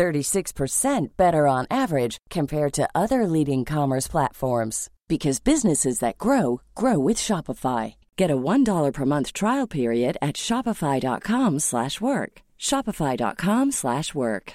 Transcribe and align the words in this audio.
36% 0.00 1.08
better 1.18 1.46
on 1.46 1.66
average 1.70 2.16
compared 2.30 2.72
to 2.72 2.88
other 2.94 3.26
leading 3.26 3.66
commerce 3.66 4.08
platforms 4.08 4.88
because 5.08 5.40
businesses 5.40 5.98
that 5.98 6.16
grow 6.16 6.62
grow 6.74 6.98
with 6.98 7.18
Shopify. 7.18 7.96
Get 8.16 8.30
a 8.30 8.36
$1 8.36 8.92
per 8.94 9.04
month 9.04 9.34
trial 9.34 9.66
period 9.66 10.16
at 10.22 10.36
shopify.com/work. 10.36 12.42
shopify.com/work. 12.58 14.54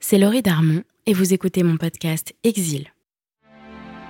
C'est 0.00 0.18
Laurie 0.18 0.42
Darmon 0.42 0.82
et 1.06 1.14
vous 1.14 1.32
écoutez 1.32 1.62
mon 1.62 1.76
podcast 1.76 2.34
Exil. 2.42 2.88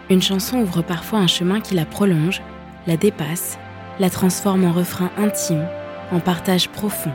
Une 0.08 0.22
chanson 0.22 0.58
ouvre 0.58 0.80
parfois 0.82 1.19
un 1.19 1.27
chemin 1.27 1.60
qui 1.60 1.74
la 1.74 1.84
prolonge, 1.84 2.41
la 2.86 2.96
dépasse, 2.96 3.58
la 3.98 4.08
transforme 4.08 4.64
en 4.64 4.72
refrain 4.72 5.10
intime, 5.19 5.69
en 6.12 6.20
partage 6.20 6.70
profond. 6.70 7.12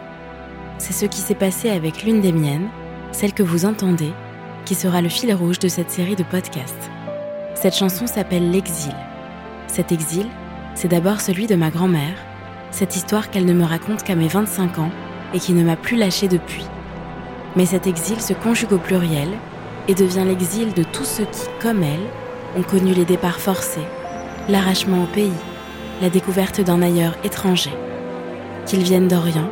C'est 0.77 0.93
ce 0.93 1.05
qui 1.05 1.19
s'est 1.19 1.35
passé 1.35 1.69
avec 1.69 2.03
l'une 2.03 2.21
des 2.21 2.33
miennes, 2.33 2.69
celle 3.11 3.33
que 3.33 3.43
vous 3.43 3.65
entendez 3.65 4.11
qui 4.65 4.75
sera 4.75 5.01
le 5.01 5.09
fil 5.09 5.33
rouge 5.33 5.59
de 5.59 5.67
cette 5.67 5.91
série 5.91 6.15
de 6.15 6.23
podcasts. 6.23 6.89
Cette 7.53 7.75
chanson 7.75 8.07
s'appelle 8.07 8.51
L'exil. 8.51 8.95
Cet 9.67 9.91
exil, 9.91 10.25
c'est 10.73 10.87
d'abord 10.87 11.21
celui 11.21 11.47
de 11.47 11.55
ma 11.55 11.69
grand-mère, 11.69 12.17
cette 12.71 12.95
histoire 12.95 13.29
qu'elle 13.29 13.45
ne 13.45 13.53
me 13.53 13.63
raconte 13.63 14.03
qu'à 14.03 14.15
mes 14.15 14.27
25 14.27 14.79
ans 14.79 14.91
et 15.33 15.39
qui 15.39 15.53
ne 15.53 15.63
m'a 15.63 15.75
plus 15.75 15.97
lâché 15.97 16.27
depuis. 16.27 16.65
Mais 17.55 17.65
cet 17.65 17.87
exil 17.87 18.19
se 18.19 18.33
conjugue 18.33 18.73
au 18.73 18.77
pluriel 18.77 19.29
et 19.87 19.93
devient 19.93 20.25
l'exil 20.25 20.73
de 20.73 20.83
tous 20.83 21.05
ceux 21.05 21.25
qui, 21.25 21.47
comme 21.61 21.83
elle, 21.83 22.59
ont 22.59 22.63
connu 22.63 22.93
les 22.93 23.05
départs 23.05 23.39
forcés, 23.39 23.85
l'arrachement 24.49 25.03
au 25.03 25.07
pays, 25.07 25.31
la 26.01 26.09
découverte 26.09 26.59
d'un 26.59 26.81
ailleurs 26.81 27.15
étranger. 27.23 27.71
Qu'ils 28.65 28.83
viennent 28.83 29.07
d'Orient, 29.07 29.49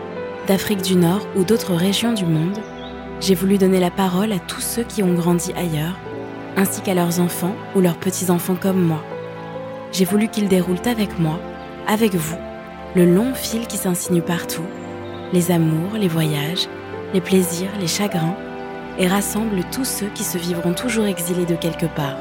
d'Afrique 0.48 0.82
du 0.82 0.96
Nord 0.96 1.26
ou 1.36 1.44
d'autres 1.44 1.74
régions 1.74 2.14
du 2.14 2.26
monde, 2.26 2.60
j'ai 3.22 3.36
voulu 3.36 3.58
donner 3.58 3.80
la 3.80 3.92
parole 3.92 4.34
à 4.34 4.40
tous 4.40 4.62
ceux 4.62 4.84
qui 4.84 5.02
ont 5.02 5.14
grandi 5.14 5.54
ailleurs, 5.54 5.98
ainsi 6.58 6.82
qu'à 6.82 6.94
leurs 6.94 7.22
enfants 7.22 7.56
ou 7.76 7.80
leurs 7.80 7.98
petits-enfants 7.98 8.58
comme 8.60 8.82
moi. 8.82 9.02
J'ai 9.94 10.06
voulu 10.06 10.28
qu'ils 10.28 10.50
déroulent 10.50 10.86
avec 10.86 11.18
moi, 11.18 11.40
avec 11.88 12.16
vous, 12.16 12.38
le 12.96 13.06
long 13.06 13.34
fil 13.34 13.68
qui 13.68 13.78
s'insinue 13.78 14.22
partout, 14.22 14.66
les 15.32 15.52
amours, 15.52 15.94
les 15.98 16.10
voyages, 16.10 16.68
les 17.14 17.22
plaisirs, 17.22 17.72
les 17.80 17.88
chagrins, 17.88 18.36
et 19.00 19.08
rassemble 19.08 19.64
tous 19.72 19.86
ceux 19.86 20.10
qui 20.14 20.24
se 20.24 20.38
vivront 20.38 20.74
toujours 20.74 21.06
exilés 21.06 21.46
de 21.46 21.56
quelque 21.56 21.88
part, 21.88 22.18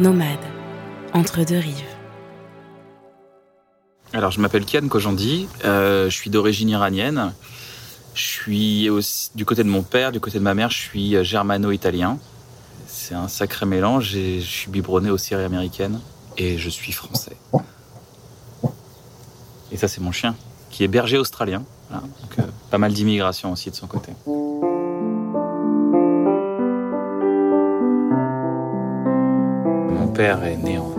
nomades, 0.00 0.26
entre 1.12 1.44
deux 1.44 1.58
rives. 1.58 1.91
Alors, 4.14 4.30
je 4.30 4.40
m'appelle 4.40 4.66
Kian 4.66 4.88
Kojandi, 4.88 5.48
euh, 5.64 6.10
je 6.10 6.14
suis 6.14 6.28
d'origine 6.28 6.68
iranienne. 6.68 7.32
Je 8.14 8.22
suis 8.22 8.90
aussi, 8.90 9.30
du 9.34 9.46
côté 9.46 9.64
de 9.64 9.70
mon 9.70 9.82
père, 9.82 10.12
du 10.12 10.20
côté 10.20 10.38
de 10.38 10.44
ma 10.44 10.52
mère, 10.52 10.70
je 10.70 10.76
suis 10.76 11.24
germano-italien. 11.24 12.18
C'est 12.86 13.14
un 13.14 13.26
sacré 13.26 13.64
mélange 13.64 14.14
et 14.14 14.42
je 14.42 14.46
suis 14.46 14.70
biberonné 14.70 15.10
aux 15.10 15.16
séries 15.16 15.44
américaines 15.44 15.98
et 16.36 16.58
je 16.58 16.68
suis 16.68 16.92
français. 16.92 17.36
Et 19.70 19.78
ça, 19.78 19.88
c'est 19.88 20.02
mon 20.02 20.12
chien, 20.12 20.36
qui 20.70 20.84
est 20.84 20.88
berger 20.88 21.16
australien. 21.16 21.64
Voilà. 21.88 22.02
Donc, 22.02 22.38
euh, 22.38 22.42
pas 22.70 22.76
mal 22.76 22.92
d'immigration 22.92 23.50
aussi 23.50 23.70
de 23.70 23.76
son 23.76 23.86
côté. 23.86 24.12
Mon 29.88 30.08
père 30.12 30.44
est 30.44 30.58
né 30.58 30.76
en 30.76 30.90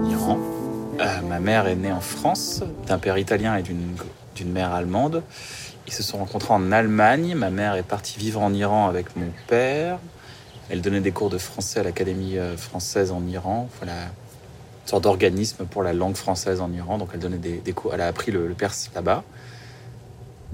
ma 1.34 1.40
mère 1.40 1.66
est 1.66 1.76
née 1.76 1.92
en 1.92 2.00
France, 2.00 2.62
d'un 2.86 3.00
père 3.00 3.18
italien 3.18 3.58
et 3.58 3.64
d'une 3.64 4.52
mère 4.52 4.72
allemande. 4.72 5.24
Ils 5.88 5.94
se 5.94 6.04
sont 6.04 6.20
rencontrés 6.20 6.54
en 6.54 6.72
Allemagne. 6.72 7.34
Ma 7.34 7.50
mère 7.50 7.74
est 7.74 7.82
partie 7.82 8.20
vivre 8.20 8.40
en 8.40 8.54
Iran 8.54 8.88
avec 8.88 9.16
mon 9.16 9.32
père. 9.48 9.98
Elle 10.70 10.82
donnait 10.82 11.02
des 11.02 11.12
cours 11.12 11.32
de 11.32 11.40
français 11.40 11.80
à 11.80 11.84
l'Académie 11.84 12.38
euh, 12.38 12.56
française 12.56 13.12
en 13.12 13.26
Iran. 13.26 13.68
Voilà, 13.80 13.94
une 13.94 14.88
sorte 14.88 15.06
d'organisme 15.06 15.66
pour 15.66 15.82
la 15.82 15.94
langue 15.94 16.16
française 16.16 16.62
en 16.62 16.72
Iran. 16.72 17.00
Donc 17.00 17.10
elle 17.16 17.20
donnait 17.20 17.38
des, 17.38 17.74
cours. 17.74 17.96
Elle 17.96 18.02
a 18.02 18.08
appris 18.08 18.32
le, 18.32 18.48
perse 18.50 18.92
là-bas. 18.94 19.24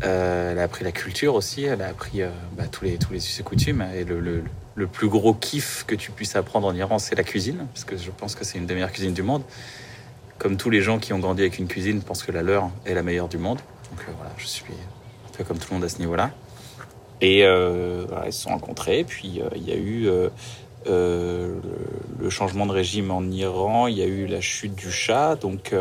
Euh, 0.06 0.54
elle 0.54 0.60
a 0.60 0.64
appris 0.64 0.86
la 0.86 0.94
culture 0.94 1.36
aussi. 1.36 1.66
Elle 1.66 1.82
a 1.82 1.90
appris 1.90 2.22
euh, 2.22 2.30
bah, 2.58 2.68
tous 2.72 2.86
les 2.86 2.98
tous 2.98 3.12
les 3.12 3.20
us 3.20 3.38
et 3.38 3.44
coutumes. 3.44 3.86
Et 3.94 4.06
le, 4.06 4.22
le, 4.22 4.88
plus 4.88 5.10
gros 5.10 5.34
kiff 5.34 5.84
que 5.86 5.96
tu 5.96 6.12
puisses 6.12 6.38
apprendre 6.38 6.68
en 6.68 6.74
Iran, 6.74 7.00
c'est 7.00 7.16
la 7.16 7.24
cuisine, 7.24 7.68
parce 7.74 7.84
que 7.84 7.98
je 7.98 8.12
pense 8.12 8.34
que 8.36 8.46
c'est 8.46 8.58
une 8.58 8.66
des 8.66 8.76
meilleures 8.76 8.94
cuisines 8.94 9.14
du 9.14 9.24
monde. 9.24 9.44
Comme 10.40 10.58
tous 10.58 10.70
les 10.70 10.82
gens 10.82 11.00
qui 11.00 11.14
ont 11.14 11.20
grandi 11.20 11.42
avec 11.42 11.60
une 11.60 11.68
cuisine 11.68 12.02
pensent 12.02 12.24
que 12.24 12.32
la 12.32 12.42
leur 12.42 12.72
est 12.86 12.94
la 12.94 13.04
meilleure 13.04 13.28
du 13.28 13.38
monde. 13.38 13.60
Donc 13.92 14.00
voilà, 14.18 14.32
je 14.38 14.48
suis 14.48 14.64
comme 15.48 15.58
tout 15.58 15.68
le 15.70 15.76
monde 15.76 15.84
à 15.84 15.90
ce 15.90 16.00
niveau-là. 16.00 16.32
Et 17.22 17.44
euh, 17.44 18.06
ils 18.26 18.34
se 18.34 18.44
sont 18.44 18.50
rencontrés, 18.50 19.04
puis 19.04 19.42
euh, 19.42 19.50
il 19.56 19.68
y 19.68 19.72
a 19.72 19.76
eu 19.76 20.08
euh, 20.88 21.60
le, 22.20 22.30
changement 22.30 22.66
de 22.66 22.72
régime 22.72 23.12
en 23.12 23.24
Iran, 23.24 23.88
il 23.88 23.98
y 23.98 24.02
a 24.02 24.06
eu 24.06 24.26
la 24.26 24.40
chute 24.40 24.76
du 24.76 24.92
Shah, 24.92 25.36
donc 25.36 25.74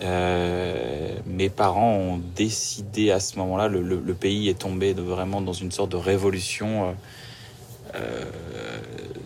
mes 0.00 1.48
parents 1.48 1.94
ont 1.94 2.20
décidé 2.36 3.10
à 3.10 3.18
ce 3.18 3.38
moment-là, 3.38 3.68
le, 3.68 4.14
pays 4.14 4.48
est 4.48 4.58
tombé 4.60 4.92
vraiment 4.92 5.40
dans 5.40 5.52
une 5.52 5.72
sorte 5.72 5.90
de 5.90 5.96
révolution, 5.96 6.94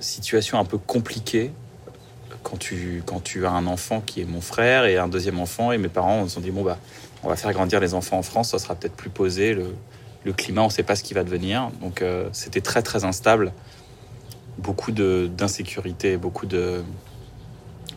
situation 0.01 0.59
un 0.59 0.65
peu 0.65 0.79
compliquée. 0.79 1.51
Quand 2.43 2.57
tu, 2.57 3.03
quand 3.05 3.23
tu 3.23 3.47
as 3.47 3.51
un 3.51 3.67
enfant 3.67 4.01
qui 4.01 4.21
est 4.21 4.25
mon 4.25 4.41
frère 4.41 4.85
et 4.85 4.97
un 4.97 5.09
deuxième 5.09 5.39
enfant, 5.39 5.73
et 5.73 5.79
mes 5.79 5.89
parents 5.89 6.25
se 6.25 6.35
sont 6.35 6.41
dit, 6.41 6.51
bon, 6.51 6.63
bah, 6.63 6.79
on 7.23 7.29
va 7.29 7.37
faire 7.37 7.53
grandir 7.53 7.81
les 7.81 7.95
enfants 7.95 8.19
en 8.19 8.23
France, 8.23 8.51
ça 8.51 8.59
sera 8.59 8.75
peut-être 8.75 8.95
plus 8.95 9.11
posé. 9.11 9.55
Le, 9.55 10.33
climat, 10.33 10.63
on 10.63 10.67
ne 10.67 10.71
sait 10.71 10.83
pas 10.83 10.95
ce 10.95 11.03
qui 11.03 11.15
va 11.15 11.25
devenir. 11.25 11.71
Donc 11.81 12.03
euh, 12.03 12.29
c'était 12.33 12.61
très 12.61 12.83
très 12.83 13.05
instable. 13.05 13.53
Beaucoup 14.59 14.93
d'insécurité, 14.93 16.17
beaucoup 16.17 16.47
de. 16.47 16.83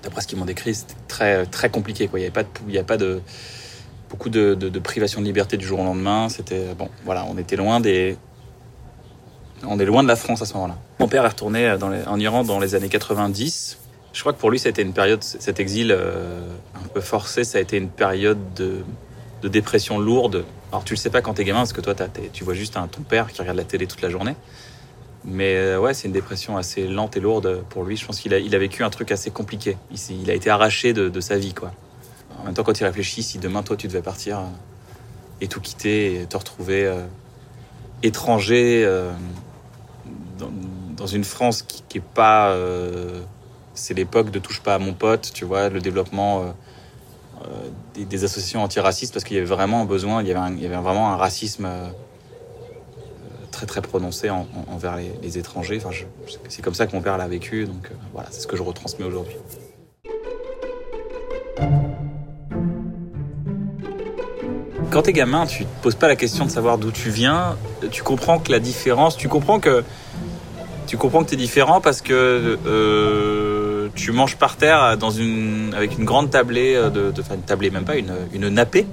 D'après 0.04 0.22
ce 0.22 0.28
qu'ils 0.28 0.40
m'ont 0.40 0.46
décrit, 0.46 0.74
c'était 0.74 0.96
très, 1.08 1.46
très 1.46 1.70
compliqué. 1.70 2.08
Quoi. 2.08 2.20
Il 2.20 2.22
n'y 2.22 2.26
avait 2.28 2.34
pas 2.34 2.44
de. 2.44 2.50
Il 2.68 2.74
y 2.74 2.78
a 2.78 2.84
pas 2.84 2.98
de 2.98 3.22
beaucoup 4.10 4.30
de, 4.30 4.56
privation 4.80 5.20
de 5.22 5.26
liberté 5.26 5.58
du 5.58 5.66
jour 5.66 5.80
au 5.82 5.84
lendemain. 5.84 6.30
C'était. 6.30 6.74
Bon, 6.78 6.90
voilà, 7.04 7.26
on 7.30 7.38
était 7.38 7.58
loin 7.58 7.82
des. 7.82 8.18
On 9.68 9.78
est 9.78 9.86
loin 9.86 10.02
de 10.02 10.08
la 10.08 10.16
France 10.16 10.42
à 10.42 10.46
ce 10.46 10.54
moment-là. 10.54 10.78
Mon 11.00 11.08
père 11.08 11.26
est 11.26 11.28
retourné 11.28 11.70
en 12.08 12.20
Iran 12.20 12.44
dans 12.44 12.60
les 12.60 12.76
années 12.76 12.90
90. 12.90 13.78
Je 14.14 14.20
crois 14.20 14.34
que 14.34 14.40
pour 14.40 14.52
lui, 14.52 14.58
été 14.58 14.82
une 14.82 14.94
période, 14.94 15.24
cet 15.24 15.60
exil 15.60 15.92
euh, 15.92 16.42
un 16.76 16.88
peu 16.90 17.00
forcé, 17.00 17.44
ça 17.44 17.60
a 17.60 17.62
été 17.62 17.78
une 17.78 17.90
période 17.90 18.54
de, 18.56 18.84
de 19.42 19.48
dépression 19.48 20.00
lourde. 20.00 20.44
Alors 20.72 20.84
tu 20.84 20.94
le 20.94 20.98
sais 20.98 21.10
pas 21.10 21.22
quand 21.22 21.36
t'es 21.36 21.46
gamin 21.46 21.60
parce 21.60 21.74
que 21.74 21.82
toi 21.82 21.96
tu 22.34 22.44
vois 22.44 22.54
juste 22.54 22.78
ton 22.92 23.02
père 23.04 23.32
qui 23.32 23.42
regarde 23.42 23.58
la 23.58 23.64
télé 23.64 23.88
toute 23.88 24.02
la 24.02 24.10
journée. 24.10 24.36
Mais 25.24 25.56
euh, 25.56 25.80
ouais, 25.80 25.94
c'est 25.94 26.08
une 26.08 26.14
dépression 26.14 26.58
assez 26.58 26.88
lente 26.88 27.16
et 27.16 27.20
lourde 27.20 27.64
pour 27.70 27.84
lui. 27.84 27.96
Je 27.96 28.06
pense 28.06 28.20
qu'il 28.20 28.34
a, 28.34 28.58
vécu 28.58 28.84
un 28.84 28.90
truc 28.90 29.12
assez 29.12 29.32
compliqué. 29.32 29.78
Il, 30.10 30.30
a 30.30 30.34
été 30.34 30.50
arraché 30.50 30.94
de, 30.94 31.22
sa 31.22 31.38
vie, 31.38 31.54
quoi. 31.54 31.72
En 32.40 32.46
même 32.46 32.54
temps, 32.54 32.64
quand 32.64 32.80
il 32.80 32.84
réfléchit, 32.84 33.22
si 33.22 33.38
demain 33.38 33.62
toi 33.62 33.78
tu 33.78 33.88
devais 33.88 34.02
partir 34.02 34.40
euh, 34.40 34.44
et 35.42 35.48
tout 35.48 35.62
quitter 35.62 36.22
et 36.22 36.26
te 36.26 36.36
retrouver 36.36 36.92
étranger 38.04 38.88
dans, 40.98 41.08
une 41.08 41.24
France 41.24 41.62
qui, 41.62 41.84
qui 41.88 42.00
est 42.00 42.04
pas, 42.14 42.56
c'est 43.74 43.94
l'époque 43.94 44.32
de 44.32 44.40
touche 44.40 44.62
pas 44.62 44.76
à 44.76 44.80
mon 44.80 44.94
pote, 44.94 45.32
tu 45.34 45.46
vois, 45.46 45.70
le 45.70 45.80
développement 45.80 46.54
euh, 47.48 47.70
des, 47.96 48.24
associations 48.24 48.64
antiracistes 48.64 49.14
parce 49.14 49.24
qu'il 49.24 49.36
y 49.36 49.40
avait 49.40 49.48
vraiment 49.48 49.82
un 49.82 49.86
besoin, 49.86 50.22
il 50.22 50.28
y 50.28 50.32
avait, 50.32 50.76
vraiment 50.76 51.12
un 51.12 51.18
racisme 51.18 51.66
euh, 51.66 51.90
très 53.52 53.66
très 53.66 53.82
prononcé 53.82 54.30
envers 54.30 54.98
les, 55.22 55.38
étrangers. 55.38 55.82
Enfin, 55.84 55.96
c'est 56.50 56.62
comme 56.62 56.74
ça 56.74 56.88
que 56.88 56.96
mon 56.96 57.02
père 57.02 57.18
l'a 57.18 57.28
vécu, 57.28 57.66
donc 57.66 57.88
euh, 57.92 57.96
voilà, 58.14 58.30
c'est 58.32 58.42
ce 58.42 58.48
que 58.48 58.56
je 58.56 58.64
retransmets 58.64 59.06
aujourd'hui. 59.06 59.36
Quand 64.90 65.04
t'es 65.04 65.14
gamin, 65.14 65.46
tu 65.46 65.66
te 65.66 65.82
poses 65.82 65.96
pas 65.96 66.08
la 66.08 66.16
question 66.16 66.46
de 66.46 66.52
savoir 66.52 66.78
d'où 66.78 66.92
tu 66.92 67.10
viens. 67.10 67.58
Tu 67.92 68.04
comprends 68.04 68.40
que 68.40 68.52
la 68.52 68.60
différence, 68.60 69.16
tu 69.18 69.30
comprends 69.30 69.60
que 69.60 69.84
tu 70.88 70.98
comprends 70.98 71.24
que 71.24 71.30
t'es 71.30 71.38
différent 71.38 71.82
parce 71.82 72.02
que 72.02 72.58
tu 73.96 74.12
manges 74.12 74.38
par 74.38 74.56
terre 74.58 74.98
dans 74.98 75.12
une, 75.12 75.74
avec 75.76 75.98
une 75.98 76.06
grande 76.06 76.30
tablée, 76.32 76.76
euh, 76.76 76.90
de, 76.90 77.14
enfin 77.20 77.36
une 77.36 77.42
tablée 77.42 77.70
même 77.70 77.84
pas, 77.86 77.96
une, 77.98 78.14
une 78.34 78.50
nappée, 78.50 78.86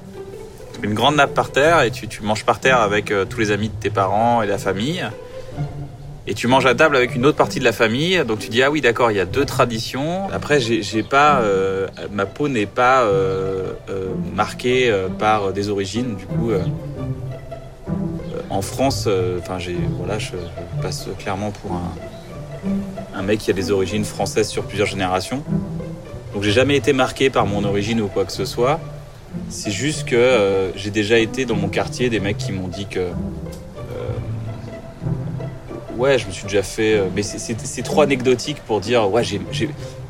une 0.82 0.94
grande 0.94 1.16
nappe 1.16 1.34
par 1.34 1.50
terre 1.50 1.82
et 1.82 1.90
tu, 1.90 2.08
tu 2.08 2.22
manges 2.22 2.44
par 2.44 2.60
terre 2.60 2.80
avec 2.80 3.10
euh, 3.10 3.24
tous 3.24 3.40
les 3.40 3.50
amis 3.50 3.68
de 3.68 3.74
tes 3.74 3.90
parents 3.90 4.42
et 4.42 4.46
la 4.46 4.58
famille. 4.58 5.04
et 6.28 6.34
tu 6.34 6.46
manges 6.46 6.66
à 6.66 6.74
table 6.74 6.94
avec 6.96 7.14
une 7.14 7.24
autre 7.24 7.38
partie 7.38 7.58
de 7.58 7.64
la 7.64 7.72
famille, 7.72 8.22
donc 8.26 8.38
tu 8.38 8.50
dis 8.50 8.62
ah 8.62 8.70
oui 8.70 8.80
d'accord, 8.82 9.10
il 9.10 9.16
y 9.16 9.20
a 9.20 9.24
deux 9.24 9.46
traditions. 9.46 10.28
Après 10.30 10.60
j'ai 10.60 11.02
pas 11.02 11.40
euh, 11.40 11.88
ma 12.12 12.26
peau 12.26 12.48
n'est 12.48 12.66
pas 12.66 13.02
euh, 13.02 13.72
euh, 13.88 14.08
marquée 14.34 14.90
euh, 14.90 15.08
par 15.08 15.52
des 15.52 15.70
origines, 15.70 16.16
du 16.16 16.26
coup 16.26 16.50
euh, 16.50 16.60
euh, 17.80 18.40
en 18.50 18.60
France, 18.60 19.04
euh, 19.06 19.38
enfin 19.40 19.58
j'ai 19.58 19.78
voilà, 19.98 20.18
je 20.18 20.32
passe 20.82 21.08
clairement 21.18 21.50
pour 21.50 21.72
un 21.72 21.90
un 23.14 23.22
mec 23.22 23.40
qui 23.40 23.50
a 23.50 23.54
des 23.54 23.70
origines 23.70 24.04
françaises 24.04 24.48
sur 24.48 24.64
plusieurs 24.64 24.86
générations. 24.88 25.42
Donc 26.34 26.42
j'ai 26.42 26.52
jamais 26.52 26.76
été 26.76 26.92
marqué 26.92 27.30
par 27.30 27.46
mon 27.46 27.64
origine 27.64 28.00
ou 28.00 28.08
quoi 28.08 28.24
que 28.24 28.32
ce 28.32 28.44
soit. 28.44 28.80
C'est 29.48 29.70
juste 29.70 30.06
que 30.06 30.16
euh, 30.16 30.72
j'ai 30.76 30.90
déjà 30.90 31.18
été 31.18 31.44
dans 31.44 31.56
mon 31.56 31.68
quartier 31.68 32.10
des 32.10 32.20
mecs 32.20 32.38
qui 32.38 32.52
m'ont 32.52 32.68
dit 32.68 32.86
que 32.86 33.10
Ouais, 35.96 36.16
je 36.16 36.26
me 36.28 36.30
suis 36.30 36.44
déjà 36.44 36.62
fait. 36.62 36.94
euh, 36.94 37.08
Mais 37.14 37.22
c'est- 37.24 37.82
trop 37.82 38.02
anecdotique 38.02 38.58
pour 38.66 38.80
dire. 38.80 39.10
Ouais, 39.10 39.24
j'ai. 39.24 39.40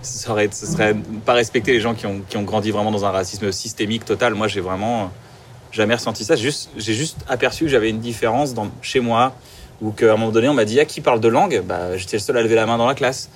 Ce 0.02 0.18
serait, 0.18 0.94
pas 1.24 1.32
respecter 1.32 1.72
les 1.72 1.80
gens 1.80 1.94
qui 1.94 2.06
ont, 2.06 2.20
qui 2.28 2.36
ont 2.36 2.42
grandi 2.42 2.70
vraiment 2.70 2.92
dans 2.92 3.04
un 3.04 3.10
racisme 3.10 3.50
systémique 3.52 4.04
total. 4.04 4.34
Moi, 4.34 4.48
j'ai 4.48 4.60
vraiment 4.60 5.02
euh, 5.02 5.06
jamais 5.72 5.94
ressenti 5.94 6.24
ça. 6.24 6.36
J'ai 6.36 6.50
juste, 6.94 7.16
aperçu 7.26 7.64
que 7.64 7.70
j'avais 7.70 7.90
une 7.90 8.00
différence 8.00 8.54
chez 8.82 9.00
moi. 9.00 9.34
Ou 9.80 9.92
qu'à 9.92 10.12
un 10.12 10.16
moment 10.16 10.32
donné, 10.32 10.48
on 10.48 10.54
m'a 10.54 10.64
dit 10.64 10.80
Ah, 10.80 10.84
qui 10.84 11.00
parle 11.00 11.20
de 11.20 11.28
langue 11.28 11.62
bah, 11.64 11.96
J'étais 11.96 12.16
le 12.16 12.22
seul 12.22 12.36
à 12.36 12.42
lever 12.42 12.56
la 12.56 12.66
main 12.66 12.78
dans 12.78 12.86
la 12.86 12.94
classe. 12.94 13.30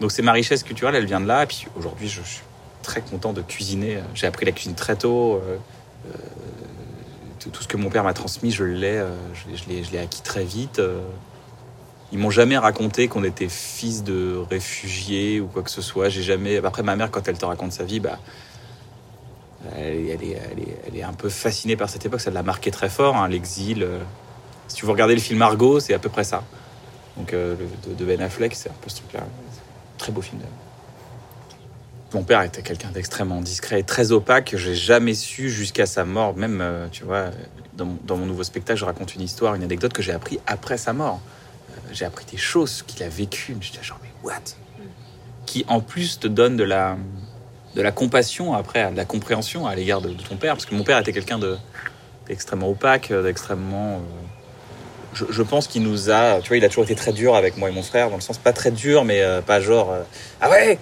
Donc, 0.00 0.12
c'est 0.12 0.22
ma 0.22 0.32
richesse 0.32 0.62
culturelle, 0.62 0.94
elle 0.94 1.06
vient 1.06 1.20
de 1.20 1.26
là. 1.26 1.42
Et 1.42 1.46
puis 1.46 1.66
aujourd'hui, 1.76 2.08
je, 2.08 2.20
suis 2.22 2.42
très 2.82 3.00
content 3.00 3.32
de 3.32 3.42
cuisiner. 3.42 3.98
J'ai 4.14 4.26
appris 4.26 4.44
la 4.46 4.52
cuisine 4.52 4.74
très 4.74 4.96
tôt. 4.96 5.36
euh, 5.36 5.56
euh, 6.06 6.18
tout, 7.40 7.62
ce 7.62 7.68
que 7.68 7.76
mon 7.76 7.90
père 7.90 8.04
m'a 8.04 8.14
transmis, 8.14 8.50
je 8.50 8.64
l'ai, 8.64 8.96
euh, 8.98 9.10
je 9.34 9.92
l'ai- 9.92 9.98
acquis 9.98 10.22
très 10.22 10.44
vite. 10.44 10.80
Ils 12.12 12.18
m'ont 12.18 12.30
jamais 12.30 12.56
raconté 12.56 13.08
qu'on 13.08 13.24
était 13.24 13.48
fils 13.48 14.04
de 14.04 14.36
réfugiés 14.48 15.40
ou 15.40 15.46
quoi 15.46 15.62
que 15.62 15.70
ce 15.70 15.82
soit. 15.82 16.08
J'ai 16.08 16.22
jamais. 16.22 16.58
Après, 16.64 16.82
ma 16.82 16.94
mère, 16.96 17.10
quand 17.10 17.26
elle 17.26 17.36
te 17.36 17.44
raconte 17.44 17.72
sa 17.72 17.84
vie, 17.84 18.00
bah, 18.00 18.18
elle, 19.76 19.94
est- 19.94 20.08
elle 20.08 20.22
est, 20.22 20.38
elle, 20.52 20.60
est, 20.60 20.78
elle 20.86 20.96
est 20.96 21.02
un 21.02 21.12
peu 21.12 21.28
fascinée 21.28 21.76
par 21.76 21.88
cette 21.90 22.04
époque. 22.06 22.20
Ça 22.20 22.30
l'a 22.30 22.42
marqué 22.42 22.70
très 22.70 22.88
fort, 22.88 23.16
hein, 23.16 23.28
l'exil. 23.28 23.86
Si 24.68 24.76
tu 24.76 24.86
veux 24.86 24.92
regarder 24.92 25.14
le 25.14 25.20
film 25.20 25.42
Argo, 25.42 25.80
c'est 25.80 25.94
à 25.94 25.98
peu 25.98 26.08
près 26.08 26.24
ça. 26.24 26.42
Donc, 27.16 27.32
euh, 27.32 27.54
de, 27.86 28.04
Ben 28.04 28.20
Affleck, 28.20 28.54
c'est 28.54 28.70
un 28.70 28.74
peu 28.80 28.90
ce 28.90 28.96
truc-là. 28.96 29.20
Très 29.98 30.12
beau 30.12 30.20
film. 30.20 30.40
Mon 32.12 32.22
père 32.22 32.42
était 32.42 32.62
quelqu'un 32.62 32.90
d'extrêmement 32.90 33.40
discret 33.40 33.80
et 33.80 33.82
très 33.82 34.12
opaque. 34.12 34.54
J'ai 34.56 34.74
jamais 34.74 35.14
su 35.14 35.50
jusqu'à 35.50 35.86
sa 35.86 36.04
mort. 36.04 36.36
Même, 36.36 36.60
euh, 36.60 36.86
tu 36.90 37.04
vois, 37.04 37.30
dans 37.76 38.16
mon, 38.16 38.26
nouveau 38.26 38.44
spectacle, 38.44 38.78
je 38.78 38.84
raconte 38.84 39.14
une 39.14 39.20
histoire, 39.20 39.54
une 39.54 39.64
anecdote 39.64 39.92
que 39.92 40.02
j'ai 40.02 40.12
appris 40.12 40.38
après 40.46 40.78
sa 40.78 40.92
mort. 40.92 41.20
Euh, 41.70 41.90
j'ai 41.92 42.04
appris 42.04 42.24
des 42.30 42.36
choses 42.36 42.82
qu'il 42.82 43.02
a 43.02 43.08
vécues. 43.08 43.56
J'étais 43.60 43.82
genre, 43.82 43.98
mais 44.02 44.10
what? 44.22 44.40
Qui 45.46 45.64
en 45.68 45.80
plus 45.80 46.20
te 46.20 46.28
donne 46.28 46.56
de 46.56 46.64
la, 46.64 46.96
de 47.74 47.82
la 47.82 47.92
compassion 47.92 48.54
après, 48.54 48.90
de 48.92 48.96
la 48.96 49.04
compréhension 49.04 49.66
à 49.66 49.74
l'égard 49.74 50.00
de, 50.00 50.10
ton 50.10 50.36
père. 50.36 50.54
Parce 50.54 50.66
que 50.66 50.74
mon 50.74 50.84
père 50.84 50.98
était 50.98 51.12
quelqu'un 51.12 51.38
de- 51.38 51.58
d'extrêmement 52.26 52.70
opaque, 52.70 53.12
d'extrêmement. 53.12 54.00
Je, 55.14 55.42
pense 55.42 55.66
qu'il 55.66 55.82
nous 55.82 56.10
a. 56.10 56.40
Tu 56.40 56.48
vois, 56.48 56.56
il 56.56 56.64
a 56.64 56.68
toujours 56.68 56.84
été 56.84 56.94
très 56.94 57.12
dur 57.12 57.34
avec 57.34 57.56
moi 57.56 57.68
et 57.68 57.72
mon 57.72 57.82
frère, 57.82 58.10
dans 58.10 58.16
le 58.16 58.22
sens 58.22 58.38
pas 58.38 58.52
très 58.52 58.70
dur, 58.70 59.04
mais 59.04 59.22
euh, 59.22 59.40
pas 59.40 59.60
genre. 59.60 59.92
euh, 59.92 60.02
ah 60.40 60.50
ouais 60.50 60.78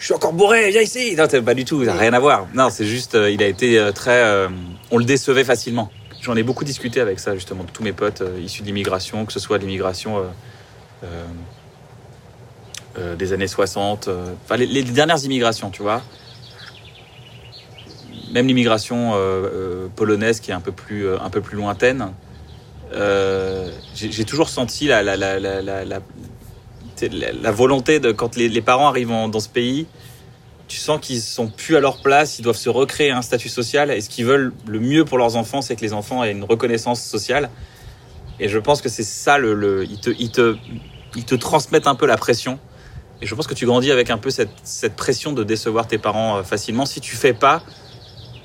je 0.00 0.06
suis 0.06 0.14
encore 0.14 0.34
bourré, 0.34 0.70
viens 0.70 0.82
ici. 0.82 1.16
Non, 1.16 1.26
pas 1.42 1.54
du 1.54 1.64
tout, 1.64 1.82
ça 1.84 1.94
n'a 1.94 1.98
rien 1.98 2.12
à 2.12 2.18
voir. 2.18 2.46
Non, 2.52 2.68
c'est 2.68 2.84
juste, 2.84 3.14
euh, 3.14 3.30
il 3.30 3.42
a 3.42 3.46
été 3.46 3.90
très, 3.94 4.48
on 4.90 4.98
le 4.98 5.04
décevait 5.04 5.44
facilement. 5.44 5.90
J'en 6.20 6.36
ai 6.36 6.42
beaucoup 6.42 6.64
discuté 6.64 7.00
avec 7.00 7.20
ça 7.20 7.34
justement 7.34 7.64
de 7.64 7.70
tous 7.70 7.82
mes 7.82 7.92
potes 7.92 8.22
issus 8.42 8.62
de 8.62 8.66
l'immigration, 8.66 9.24
que 9.24 9.32
ce 9.32 9.40
soit 9.40 9.56
l'immigration 9.56 10.22
des 13.18 13.32
années 13.32 13.46
60, 13.46 14.08
euh, 14.08 14.32
enfin 14.44 14.56
les, 14.56 14.66
les 14.66 14.82
dernières 14.82 15.24
immigrations, 15.24 15.70
tu 15.70 15.82
vois. 15.82 16.02
Même 18.32 18.46
l'immigration 18.46 19.12
polonaise 19.96 20.40
qui 20.40 20.50
est 20.50 20.54
un 20.54 20.60
peu 20.60 20.72
plus, 20.72 21.08
un 21.16 21.30
peu 21.30 21.40
plus 21.40 21.56
lointaine. 21.56 22.12
Euh, 22.94 23.70
j'ai 23.94 24.24
toujours 24.24 24.48
senti 24.48 24.86
la, 24.86 25.02
volonté 27.50 28.00
de 28.00 28.12
quand 28.12 28.36
les, 28.36 28.62
parents 28.62 28.88
arrivent 28.88 29.10
en- 29.10 29.28
dans 29.28 29.40
ce 29.40 29.48
pays, 29.48 29.86
tu 30.68 30.78
sens 30.78 30.98
qu'ils 31.00 31.20
sont 31.20 31.48
plus 31.48 31.76
à 31.76 31.80
leur 31.80 32.00
place, 32.00 32.38
ils 32.38 32.42
doivent 32.42 32.56
se 32.56 32.70
recréer 32.70 33.10
un 33.10 33.22
statut 33.22 33.48
social 33.48 33.90
et 33.90 34.00
ce 34.00 34.08
qu'ils 34.08 34.24
veulent 34.24 34.52
le 34.66 34.80
mieux 34.80 35.04
pour 35.04 35.18
leurs 35.18 35.36
enfants, 35.36 35.60
c'est 35.60 35.76
que 35.76 35.82
les 35.82 35.92
enfants 35.92 36.24
aient 36.24 36.32
une 36.32 36.44
reconnaissance 36.44 37.02
sociale. 37.02 37.50
Et 38.40 38.48
je 38.48 38.58
pense 38.58 38.80
que 38.80 38.88
c'est 38.88 39.04
ça 39.04 39.38
ils 39.38 40.30
te 40.30 41.34
transmettent 41.34 41.86
un 41.86 41.94
peu 41.94 42.06
la 42.06 42.16
pression. 42.16 42.58
Et 43.20 43.26
je 43.26 43.34
pense 43.34 43.46
que 43.46 43.54
tu 43.54 43.66
grandis 43.66 43.90
avec 43.90 44.10
un 44.10 44.18
peu 44.18 44.30
cette, 44.30 44.50
cette 44.64 44.96
pression 44.96 45.32
de 45.32 45.44
décevoir 45.44 45.86
tes 45.86 45.98
parents 45.98 46.38
euh, 46.38 46.42
facilement 46.42 46.84
si 46.84 47.00
tu 47.00 47.16
fais 47.16 47.32
pas 47.32 47.62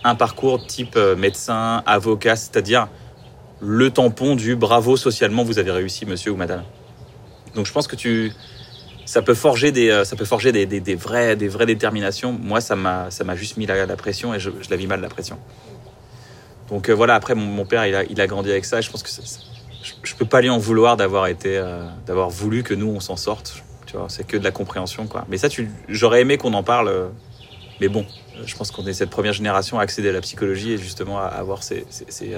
un 0.04 0.16
parcours 0.16 0.66
type 0.66 0.96
euh, 0.96 1.16
médecin, 1.16 1.84
avocat, 1.86 2.36
c'est-à-dire 2.36 2.88
le 3.62 3.92
tampon 3.92 4.36
du 4.36 4.56
bravo 4.56 4.98
socialement 4.98 5.44
vous 5.44 5.60
avez 5.60 5.72
réussi 5.72 6.06
monsieur 6.06 6.32
ou 6.32 6.36
madame. 6.36 6.64
Donc 7.56 7.66
je 7.66 7.74
pense 7.74 7.88
que 7.88 7.96
tu 7.96 8.32
ça 9.06 9.22
peut 9.22 9.34
forger 9.34 9.72
des 9.72 9.90
euh, 9.90 10.04
ça 10.04 10.16
peut 10.16 10.26
forger 10.26 10.52
des, 10.52 10.66
des, 10.66 10.96
vraies 10.96 11.36
des 11.36 11.48
vraies 11.48 11.66
déterminations. 11.66 12.32
Moi 12.32 12.62
ça 12.62 12.76
m'a 12.76 13.12
ça 13.12 13.24
m'a 13.24 13.36
juste 13.36 13.58
mis 13.58 13.66
la, 13.66 13.86
la 13.86 13.96
pression 13.96 14.34
et 14.34 14.40
je, 14.40 14.50
je 14.62 14.70
la 14.70 14.76
vis 14.76 14.88
mal 14.88 15.02
la 15.02 15.10
pression. 15.10 15.38
Donc 16.70 16.90
euh, 16.90 16.94
voilà 16.94 17.16
après 17.16 17.36
mon, 17.36 17.66
père 17.66 17.86
il 17.86 17.96
a 17.96 18.04
il 18.04 18.22
a 18.22 18.28
grandi 18.28 18.52
avec 18.52 18.66
ça. 18.66 18.80
Et 18.80 18.82
je 18.82 18.90
pense 18.92 19.04
que 19.04 19.10
c'est- 19.10 19.40
je, 19.82 19.94
je 20.04 20.16
peux 20.16 20.26
pas 20.26 20.42
lui 20.42 20.50
en 20.50 20.58
vouloir 20.58 20.98
d'avoir 20.98 21.28
été 21.28 21.58
euh, 21.58 21.88
d'avoir 22.06 22.30
voulu 22.30 22.64
que 22.64 22.74
nous 22.74 22.88
on 22.88 23.00
s'en 23.00 23.16
sorte. 23.16 23.64
Tu 23.88 23.98
vois 23.98 24.08
c'est 24.10 24.26
que 24.26 24.38
de 24.38 24.44
la 24.44 24.52
compréhension 24.52 25.08
quoi. 25.08 25.26
Mais 25.30 25.38
ça 25.38 25.50
tu 25.50 25.70
j'aurais 25.90 26.22
aimé 26.22 26.38
qu'on 26.38 26.54
en 26.54 26.64
parle. 26.64 27.10
mais 27.82 27.90
bon 27.90 28.06
je 28.46 28.56
pense 28.56 28.72
qu'on 28.72 28.86
est 28.88 28.94
cette 28.94 29.10
première 29.10 29.34
génération 29.34 29.80
à 29.80 29.82
accéder 29.84 30.10
à 30.10 30.12
la 30.14 30.22
psychologie 30.22 30.72
et 30.72 30.78
justement 30.78 31.20
à 31.20 31.26
avoir 31.26 31.62
ces, 31.62 31.86
ces, 31.90 32.34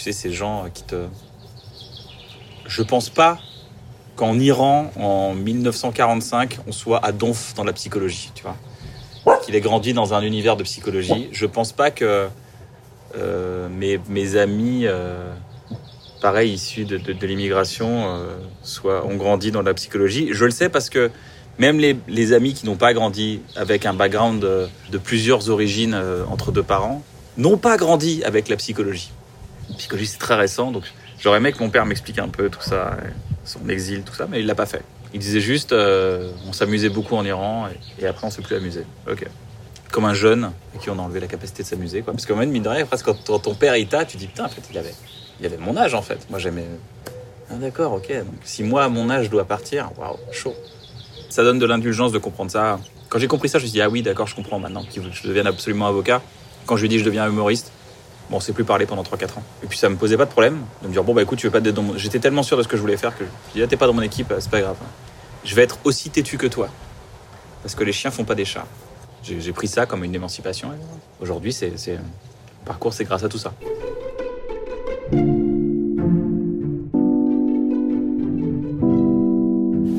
tu 0.00 0.04
sais 0.04 0.12
ces 0.12 0.32
gens 0.32 0.64
qui 0.72 0.82
te 0.82 0.96
je 2.66 2.82
pense 2.82 3.10
pas 3.10 3.38
qu'en 4.16 4.38
Iran, 4.38 4.90
en 4.96 5.34
1945, 5.34 6.58
on 6.66 6.72
soit 6.72 7.04
à 7.04 7.12
donf 7.12 7.52
dans 7.54 7.64
la 7.64 7.74
psychologie, 7.74 8.30
tu 8.34 8.42
vois. 8.42 8.56
Qu'il 9.42 9.54
ait 9.54 9.60
grandi 9.60 9.92
dans 9.92 10.14
un 10.14 10.22
univers 10.22 10.56
de 10.56 10.62
psychologie. 10.62 11.28
Je 11.32 11.44
pense 11.44 11.72
pas 11.72 11.90
que 11.90 12.28
euh, 13.16 13.68
mes, 13.68 14.36
amis, 14.36 14.86
euh, 14.86 15.30
pareil, 16.22 16.52
issus 16.52 16.86
de, 16.86 17.26
l'immigration, 17.26 18.06
euh, 18.06 18.38
soient, 18.62 19.04
ont 19.04 19.16
grandi 19.16 19.50
dans 19.50 19.62
la 19.62 19.74
psychologie. 19.74 20.28
Je 20.32 20.46
le 20.46 20.50
sais 20.50 20.70
parce 20.70 20.88
que 20.88 21.10
même 21.58 21.78
les, 21.78 22.32
amis 22.32 22.54
qui 22.54 22.64
n'ont 22.64 22.76
pas 22.76 22.94
grandi 22.94 23.42
avec 23.54 23.84
un 23.84 23.92
background 23.92 24.40
de, 24.40 24.66
de 24.90 24.98
plusieurs 24.98 25.50
origines 25.50 25.92
euh, 25.92 26.24
entre 26.30 26.52
deux 26.52 26.62
parents, 26.62 27.02
n'ont 27.36 27.58
pas 27.58 27.76
grandi 27.76 28.22
avec 28.24 28.48
la 28.48 28.56
psychologie. 28.56 29.10
Psychologie, 29.78 30.06
c'est 30.06 30.18
très 30.18 30.34
récent, 30.34 30.70
donc 30.70 30.84
j'aurais 31.18 31.38
aimé 31.38 31.52
que 31.52 31.58
mon 31.58 31.70
père 31.70 31.86
m'explique 31.86 32.18
un 32.18 32.28
peu 32.28 32.48
tout 32.48 32.62
ça, 32.62 32.96
son 33.44 33.68
exil, 33.68 34.02
tout 34.02 34.14
ça, 34.14 34.26
mais 34.28 34.40
il 34.40 34.46
l'a 34.46 34.54
pas 34.54 34.66
fait. 34.66 34.82
Il 35.12 35.20
disait 35.20 35.40
juste, 35.40 35.72
euh, 35.72 36.30
on 36.46 36.52
s'amusait 36.52 36.88
beaucoup 36.88 37.16
en 37.16 37.24
Iran, 37.24 37.68
et, 38.00 38.06
après 38.06 38.26
on 38.26 38.30
s'est 38.30 38.42
plus 38.42 38.56
amusé. 38.56 38.84
Ok. 39.10 39.26
Comme 39.90 40.04
un 40.04 40.14
jeune 40.14 40.52
à 40.74 40.78
qui 40.78 40.88
on 40.88 40.98
a 40.98 41.02
enlevé 41.02 41.18
la 41.18 41.26
capacité 41.26 41.64
de 41.64 41.68
s'amuser, 41.68 42.02
quoi. 42.02 42.12
Parce 42.12 42.26
que 42.26 42.32
même, 42.32 42.50
mine 42.50 42.62
de 42.62 42.68
rien, 42.68 42.86
presque 42.86 43.06
quand, 43.06 43.38
ton 43.40 43.54
père 43.54 43.76
il 43.76 43.88
t'a, 43.88 44.04
tu 44.04 44.16
dis, 44.16 44.28
putain, 44.28 44.44
en 44.44 44.48
fait, 44.48 44.62
il 44.70 44.78
avait, 44.78 44.94
il 45.40 45.46
avait 45.46 45.56
mon 45.56 45.76
âge, 45.76 45.94
en 45.94 46.02
fait. 46.02 46.28
Moi, 46.30 46.38
j'aimais. 46.38 46.66
Ah, 47.50 47.54
d'accord, 47.54 47.94
ok. 47.94 48.08
Donc, 48.08 48.36
si 48.44 48.62
moi, 48.62 48.88
mon 48.88 49.10
âge, 49.10 49.24
je 49.24 49.30
dois 49.30 49.44
partir, 49.44 49.90
waouh, 49.98 50.16
chaud. 50.30 50.54
Ça 51.28 51.42
donne 51.42 51.58
de 51.58 51.66
l'indulgence 51.66 52.12
de 52.12 52.18
comprendre 52.18 52.52
ça. 52.52 52.78
Quand 53.08 53.18
j'ai 53.18 53.26
compris 53.26 53.48
ça, 53.48 53.58
je 53.58 53.64
me 53.64 53.68
suis 53.68 53.72
dit, 53.72 53.82
ah 53.82 53.88
oui, 53.90 54.02
d'accord, 54.02 54.28
je 54.28 54.36
comprends 54.36 54.60
maintenant 54.60 54.84
que 54.84 54.90
je 55.12 55.26
devienne 55.26 55.48
absolument 55.48 55.88
avocat. 55.88 56.22
Quand 56.66 56.76
je 56.76 56.82
lui 56.82 56.88
dit, 56.88 57.00
je 57.00 57.04
deviens 57.04 57.26
humoriste, 57.26 57.72
bon, 58.30 58.36
on 58.36 58.40
s'est 58.40 58.52
plus 58.52 58.64
parlé 58.64 58.86
pendant 58.86 59.02
3-4 59.02 59.38
ans. 59.38 59.42
Et 59.62 59.66
puis 59.66 59.76
ça 59.76 59.88
me 59.88 59.96
posait 59.96 60.16
pas 60.16 60.24
de 60.24 60.30
problème 60.30 60.58
de 60.82 60.88
me 60.88 60.92
dire, 60.92 61.04
bon, 61.04 61.12
bah 61.12 61.22
écoute, 61.22 61.38
tu 61.38 61.46
veux 61.46 61.52
pas 61.52 61.58
être 61.58 61.74
dans. 61.74 61.96
J'étais 61.96 62.20
tellement 62.20 62.42
sûr 62.42 62.56
de 62.56 62.62
ce 62.62 62.68
que 62.68 62.76
je 62.76 62.80
voulais 62.80 62.96
faire 62.96 63.16
que 63.16 63.24
je 63.24 63.58
dit, 63.58 63.62
ah, 63.62 63.66
t'es 63.66 63.76
pas 63.76 63.86
dans 63.86 63.92
mon 63.92 64.02
équipe, 64.02 64.32
c'est 64.38 64.50
pas 64.50 64.60
grave. 64.60 64.76
Je 65.44 65.54
vais 65.54 65.62
être 65.62 65.78
aussi 65.84 66.10
têtu 66.10 66.38
que 66.38 66.46
toi. 66.46 66.68
Parce 67.62 67.74
que 67.74 67.84
les 67.84 67.92
chiens 67.92 68.10
font 68.10 68.24
pas 68.24 68.34
des 68.34 68.44
chats. 68.44 68.66
J'ai 69.22 69.52
pris 69.52 69.68
ça 69.68 69.84
comme 69.84 70.02
une 70.04 70.14
émancipation. 70.14 70.70
Aujourd'hui, 71.20 71.52
c'est, 71.52 71.72
mon 71.88 72.64
parcours, 72.64 72.94
c'est 72.94 73.04
grâce 73.04 73.22
à 73.22 73.28
tout 73.28 73.38
ça. 73.38 73.52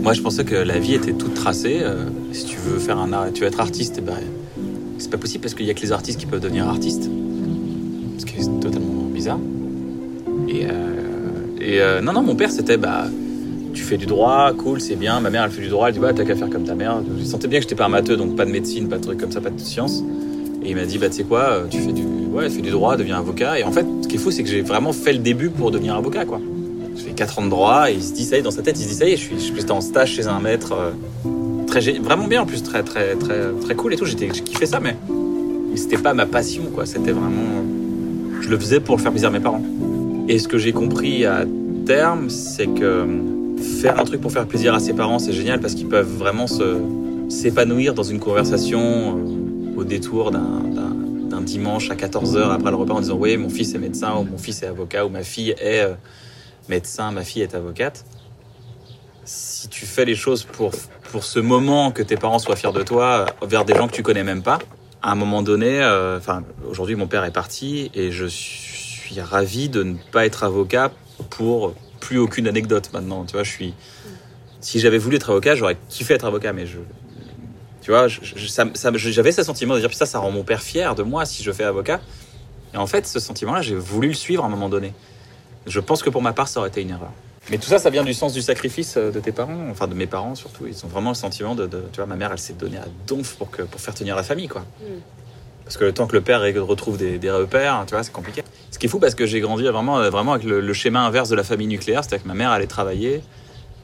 Moi, 0.01 0.13
je 0.13 0.21
pensais 0.21 0.43
que 0.43 0.55
la 0.55 0.79
vie 0.79 0.95
était 0.95 1.13
toute 1.13 1.35
tracée. 1.35 1.81
Euh, 1.83 2.05
si 2.33 2.45
tu 2.45 2.57
veux 2.57 2.79
faire 2.79 2.97
un 2.97 3.31
tu 3.31 3.41
veux 3.41 3.47
être 3.47 3.59
artiste, 3.59 3.95
eh 3.99 4.01
ben, 4.01 4.17
c'est 4.97 5.11
pas 5.11 5.19
possible 5.19 5.43
parce 5.43 5.53
qu'il 5.53 5.67
y 5.67 5.69
a 5.69 5.75
que 5.75 5.81
les 5.81 5.91
artistes 5.91 6.19
qui 6.19 6.25
peuvent 6.25 6.39
devenir 6.39 6.67
artistes. 6.67 7.07
Ce 8.21 8.25
qui 8.27 8.37
est 8.37 8.59
totalement 8.59 9.05
bizarre. 9.11 9.39
Et, 10.47 10.67
euh, 10.67 10.71
euh, 11.59 12.01
non, 12.01 12.13
non, 12.13 12.21
mon 12.21 12.35
père, 12.35 12.51
c'était 12.51 12.77
bah, 12.77 13.05
tu 13.73 13.81
fais 13.81 13.97
du 13.97 14.05
droit, 14.05 14.53
cool, 14.55 14.79
c'est 14.79 14.95
bien. 14.95 15.19
Ma 15.21 15.31
mère, 15.31 15.43
elle 15.43 15.49
fait 15.49 15.63
du 15.63 15.69
droit, 15.69 15.87
elle 15.87 15.95
dit 15.95 15.99
bah, 15.99 16.13
t'as 16.13 16.23
qu'à 16.23 16.35
faire 16.35 16.51
comme 16.51 16.63
ta 16.63 16.75
mère. 16.75 17.01
Je 17.17 17.23
sentais 17.23 17.47
bien 17.47 17.57
que 17.57 17.63
j'étais 17.63 17.73
pas 17.73 17.85
un 17.85 17.89
matheux, 17.89 18.17
donc 18.17 18.35
pas 18.35 18.45
de 18.45 18.51
médecine, 18.51 18.89
pas 18.89 18.99
de 18.99 19.03
trucs 19.03 19.19
comme 19.19 19.31
ça, 19.31 19.41
pas 19.41 19.49
de 19.49 19.59
sciences. 19.59 20.03
Et 20.61 20.69
il 20.69 20.75
m'a 20.75 20.85
dit 20.85 20.99
bah, 20.99 21.09
tu 21.09 21.15
sais 21.15 21.23
quoi, 21.23 21.39
euh, 21.39 21.67
tu 21.67 21.79
fais 21.79 21.93
du, 21.93 22.03
ouais, 22.31 22.47
fais 22.51 22.61
du 22.61 22.69
droit, 22.69 22.95
deviens 22.95 23.17
avocat. 23.17 23.57
Et 23.57 23.63
en 23.63 23.71
fait, 23.71 23.87
ce 24.03 24.07
qui 24.07 24.17
est 24.17 24.19
fou, 24.19 24.29
c'est 24.29 24.43
que 24.43 24.49
j'ai 24.49 24.61
vraiment 24.61 24.93
fait 24.93 25.13
le 25.13 25.19
début 25.19 25.49
pour 25.49 25.71
devenir 25.71 25.95
avocat, 25.95 26.25
quoi. 26.25 26.39
Je 26.95 27.01
fais 27.01 27.13
4 27.13 27.39
ans 27.39 27.45
de 27.45 27.49
droit 27.49 27.89
et 27.89 27.95
il 27.95 28.03
se 28.03 28.13
dit 28.13 28.23
ça 28.23 28.35
y 28.35 28.39
est, 28.39 28.43
dans 28.43 28.51
sa 28.51 28.61
tête, 28.61 28.79
il 28.79 28.83
se 28.83 28.89
dit 28.89 28.93
ça 28.93 29.07
y 29.07 29.13
est, 29.13 29.17
je 29.17 29.21
suis, 29.21 29.39
je 29.39 29.51
suis 29.51 29.71
en 29.71 29.81
stage 29.81 30.11
chez 30.11 30.27
un 30.27 30.39
maître. 30.39 30.75
très, 31.65 31.79
vraiment 31.93 32.27
bien 32.27 32.43
en 32.43 32.45
plus, 32.45 32.61
très, 32.61 32.83
très, 32.83 33.15
très, 33.15 33.49
très 33.63 33.73
cool 33.73 33.95
et 33.95 33.95
tout. 33.95 34.05
J'étais, 34.05 34.29
j'ai 34.31 34.41
kiffé 34.41 34.67
ça, 34.67 34.79
mais 34.79 34.95
c'était 35.75 35.97
pas 35.97 36.13
ma 36.13 36.27
passion, 36.27 36.65
quoi. 36.71 36.85
C'était 36.85 37.13
vraiment. 37.13 37.80
Le 38.51 38.59
faisais 38.59 38.81
pour 38.81 38.99
faire 38.99 39.11
plaisir 39.11 39.29
à 39.29 39.31
mes 39.31 39.39
parents. 39.39 39.63
Et 40.27 40.37
ce 40.37 40.49
que 40.49 40.57
j'ai 40.57 40.73
compris 40.73 41.25
à 41.25 41.45
terme, 41.85 42.29
c'est 42.29 42.67
que 42.67 43.07
faire 43.79 43.97
un 43.97 44.03
truc 44.03 44.19
pour 44.19 44.29
faire 44.29 44.45
plaisir 44.45 44.73
à 44.73 44.81
ses 44.81 44.91
parents, 44.91 45.19
c'est 45.19 45.31
génial 45.31 45.61
parce 45.61 45.73
qu'ils 45.73 45.87
peuvent 45.87 46.17
vraiment 46.17 46.47
se, 46.47 46.81
s'épanouir 47.29 47.93
dans 47.93 48.03
une 48.03 48.19
conversation 48.19 49.17
euh, 49.17 49.79
au 49.79 49.85
détour 49.85 50.31
d'un 50.31 51.39
dimanche 51.39 51.91
à 51.91 51.95
14h 51.95 52.51
après 52.51 52.71
le 52.71 52.75
repas 52.75 52.95
en 52.95 52.99
disant 52.99 53.15
Oui, 53.15 53.37
mon 53.37 53.47
fils 53.47 53.73
est 53.73 53.79
médecin, 53.79 54.17
ou 54.17 54.23
mon 54.23 54.37
fils 54.37 54.61
est 54.63 54.67
avocat, 54.67 55.05
ou 55.05 55.09
ma 55.09 55.23
fille 55.23 55.51
est 55.51 55.85
euh, 55.85 55.93
médecin, 56.67 57.13
ma 57.13 57.23
fille 57.23 57.43
est 57.43 57.55
avocate. 57.55 58.03
Si 59.23 59.69
tu 59.69 59.85
fais 59.85 60.03
les 60.03 60.15
choses 60.15 60.43
pour, 60.43 60.71
pour 61.13 61.23
ce 61.23 61.39
moment 61.39 61.91
que 61.91 62.03
tes 62.03 62.17
parents 62.17 62.37
soient 62.37 62.57
fiers 62.57 62.73
de 62.73 62.83
toi, 62.83 63.27
euh, 63.41 63.45
vers 63.47 63.63
des 63.63 63.75
gens 63.75 63.87
que 63.87 63.93
tu 63.93 64.03
connais 64.03 64.25
même 64.25 64.43
pas, 64.43 64.59
à 65.01 65.11
un 65.11 65.15
moment 65.15 65.41
donné, 65.41 65.81
euh, 65.81 66.17
enfin, 66.17 66.43
aujourd'hui 66.69 66.95
mon 66.95 67.07
père 67.07 67.23
est 67.25 67.31
parti 67.31 67.89
et 67.93 68.11
je 68.11 68.25
suis 68.25 69.19
ravi 69.19 69.69
de 69.69 69.83
ne 69.83 69.95
pas 70.11 70.25
être 70.25 70.43
avocat 70.43 70.91
pour 71.29 71.73
plus 71.99 72.17
aucune 72.19 72.47
anecdote 72.47 72.89
maintenant. 72.93 73.25
Tu 73.25 73.33
vois, 73.33 73.43
je 73.43 73.49
suis. 73.51 73.73
Si 74.59 74.79
j'avais 74.79 74.97
voulu 74.99 75.15
être 75.17 75.29
avocat, 75.31 75.55
j'aurais 75.55 75.77
kiffé 75.89 76.13
être 76.13 76.25
avocat, 76.25 76.53
mais 76.53 76.65
je. 76.67 76.77
Tu 77.81 77.89
vois, 77.89 78.07
je- 78.07 78.45
ça- 78.47 78.67
j'avais 78.93 79.31
ce 79.31 79.41
sentiment 79.41 79.73
de 79.73 79.79
dire, 79.79 79.91
ça, 79.93 80.05
ça 80.05 80.19
rend 80.19 80.29
mon 80.29 80.43
père 80.43 80.61
fier 80.61 80.93
de 80.93 81.01
moi 81.01 81.25
si 81.25 81.41
je 81.41 81.51
fais 81.51 81.63
avocat. 81.63 81.99
Et 82.73 82.77
en 82.77 82.85
fait, 82.85 83.07
ce 83.07 83.19
sentiment-là, 83.19 83.61
j'ai 83.63 83.75
voulu 83.75 84.09
le 84.09 84.13
suivre 84.13 84.43
à 84.43 84.47
un 84.47 84.49
moment 84.49 84.69
donné. 84.69 84.93
Je 85.65 85.79
pense 85.79 86.03
que 86.03 86.09
pour 86.11 86.21
ma 86.21 86.31
part, 86.31 86.47
ça 86.47 86.59
aurait 86.59 86.69
été 86.69 86.81
une 86.81 86.91
erreur. 86.91 87.11
Mais 87.49 87.57
tout 87.57 87.67
ça, 87.67 87.79
ça 87.79 87.89
vient 87.89 88.03
du 88.03 88.13
sens 88.13 88.33
du 88.33 88.41
sacrifice 88.41 88.95
euh, 88.97 89.11
de 89.11 89.19
tes 89.19 89.31
parents, 89.31 89.67
enfin 89.71 89.87
de 89.87 89.93
mes 89.95 90.07
parents 90.07 90.35
surtout. 90.35 90.67
Ils 90.67 90.85
ont 90.85 90.87
vraiment 90.87 91.09
le 91.09 91.15
sentiment 91.15 91.55
de, 91.55 91.65
de- 91.65 91.83
tu 91.91 91.97
vois, 91.97 92.05
ma 92.05 92.15
mère, 92.15 92.31
elle 92.31 92.37
s'est 92.39 92.53
donnée 92.53 92.77
à 92.77 92.85
donf 93.07 93.35
pour 93.35 93.49
que 93.49 93.63
pour 93.63 93.81
faire 93.81 93.93
tenir 93.95 94.15
la 94.15 94.23
famille, 94.23 94.47
quoi. 94.47 94.63
Parce 95.65 95.77
que 95.77 95.85
le 95.85 95.93
temps 95.93 96.05
que 96.07 96.13
le 96.13 96.21
père 96.21 96.41
retrouve 96.41 96.97
des, 96.97 97.17
des 97.17 97.31
repères, 97.31 97.83
tu 97.87 97.93
vois, 97.93 98.03
c'est 98.03 98.11
compliqué. 98.11 98.43
Ce 98.71 98.77
qui 98.79 98.85
est 98.85 98.89
fou 98.89 98.99
parce 98.99 99.15
que 99.15 99.25
j'ai 99.25 99.39
grandi 99.39 99.63
vraiment, 99.63 99.99
euh, 99.99 100.09
vraiment 100.09 100.33
avec 100.33 100.45
le, 100.45 100.61
le 100.61 100.73
schéma 100.73 101.01
inverse 101.01 101.29
de 101.29 101.35
la 101.35 101.43
famille 101.43 101.67
nucléaire, 101.67 102.03
c'est-à-dire 102.03 102.23
que 102.23 102.27
ma 102.27 102.33
mère 102.35 102.51
allait 102.51 102.67
travailler 102.67 103.21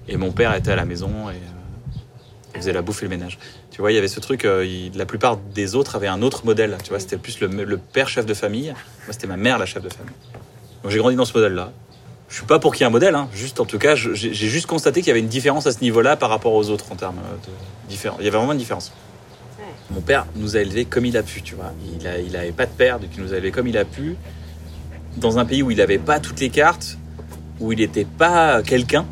et 0.07 0.17
mon 0.17 0.31
père 0.31 0.53
était 0.53 0.71
à 0.71 0.75
la 0.75 0.85
maison 0.85 1.09
et 1.29 1.33
euh, 1.35 2.57
faisait 2.59 2.73
la 2.73 2.81
bouffe 2.81 3.01
et 3.01 3.05
le 3.05 3.09
ménage. 3.09 3.37
Tu 3.71 3.81
vois, 3.81 3.91
il 3.91 3.95
y 3.95 3.97
avait 3.97 4.07
ce 4.07 4.19
truc, 4.19 4.45
euh, 4.45 4.65
il- 4.65 4.95
la 4.97 5.05
plupart 5.05 5.37
des 5.37 5.75
autres 5.75 5.95
avaient 5.95 6.07
un 6.07 6.21
autre 6.21 6.45
modèle. 6.45 6.77
Tu 6.83 6.89
vois, 6.89 6.99
c'était 6.99 7.17
plus 7.17 7.39
le, 7.39 7.47
le 7.47 7.77
père 7.77 8.07
chef 8.09 8.25
de 8.25 8.33
famille. 8.33 8.67
Moi, 9.05 9.11
c'était 9.11 9.27
ma 9.27 9.37
mère 9.37 9.57
la 9.57 9.65
chef 9.65 9.81
de 9.83 9.89
famille. 9.89 10.13
Donc 10.83 10.91
j'ai 10.91 10.99
grandi 10.99 11.15
dans 11.15 11.25
ce 11.25 11.33
modèle-là. 11.33 11.71
Je 12.29 12.36
suis 12.36 12.46
pas 12.46 12.60
pour 12.60 12.74
qu'il 12.74 12.81
y 12.81 12.84
ait 12.84 12.88
un 12.88 12.91
modèle, 12.91 13.15
hein. 13.15 13.29
juste 13.34 13.60
en 13.62 13.65
tout 13.65 13.77
cas, 13.77 13.96
j'ai 13.96 14.34
juste 14.34 14.65
constaté 14.65 15.00
qu'il 15.00 15.07
y 15.07 15.12
avait 15.12 15.22
une 15.22 15.27
différence 15.27 15.65
à 15.65 15.72
ce 15.72 15.79
niveau-là 15.79 16.17
par 16.17 16.29
rapport 16.29 16.53
aux 16.53 16.69
autres 16.69 16.91
en 16.91 16.96
termes 16.96 17.15
de 17.15 17.89
différence. 17.89 18.17
Il 18.19 18.25
y 18.25 18.27
avait 18.27 18.38
vraiment 18.38 18.51
une 18.51 18.57
différence. 18.57 18.91
Mon 19.91 20.01
père 20.01 20.25
nous 20.36 20.57
a 20.57 20.60
élevés 20.60 20.84
comme 20.84 21.05
il 21.05 21.15
a 21.15 21.24
pu, 21.24 21.41
tu 21.41 21.55
vois. 21.55 21.72
Il 22.00 22.05
a, 22.05 22.19
il 22.19 22.36
avait 22.36 22.51
pas 22.51 22.65
de 22.65 22.72
père, 22.72 23.00
donc 23.00 23.12
il 23.15 23.24
nous 23.24 23.34
a 23.34 23.38
élevés 23.38 23.51
comme 23.51 23.67
il 23.67 23.77
a 23.77 23.86
pu, 23.86 24.17
dans 25.15 25.39
un 25.39 25.46
pays 25.46 25.63
où 25.63 25.72
il 25.72 25.77
n'avait 25.77 25.98
pas 25.98 26.19
toutes 26.19 26.41
les 26.41 26.50
cartes, 26.50 26.98
où 27.62 27.72
il 27.72 27.79
n'était 27.79 28.05
pas 28.05 28.62
quelqu'un, 28.62 29.05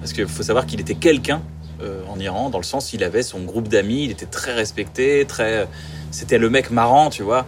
parce 0.00 0.12
qu'il 0.12 0.28
faut 0.28 0.42
savoir 0.42 0.66
qu'il 0.66 0.80
était 0.80 0.94
quelqu'un 0.94 1.40
euh, 1.80 2.02
en 2.08 2.18
Iran, 2.20 2.50
dans 2.50 2.58
le 2.58 2.64
sens 2.64 2.92
il 2.92 3.02
avait 3.02 3.22
son 3.22 3.40
groupe 3.40 3.68
d'amis, 3.68 4.04
il 4.04 4.10
était 4.10 4.26
très 4.26 4.52
respecté, 4.52 5.24
très, 5.26 5.66
c'était 6.10 6.38
le 6.38 6.50
mec 6.50 6.70
marrant, 6.70 7.08
tu 7.08 7.22
vois. 7.22 7.46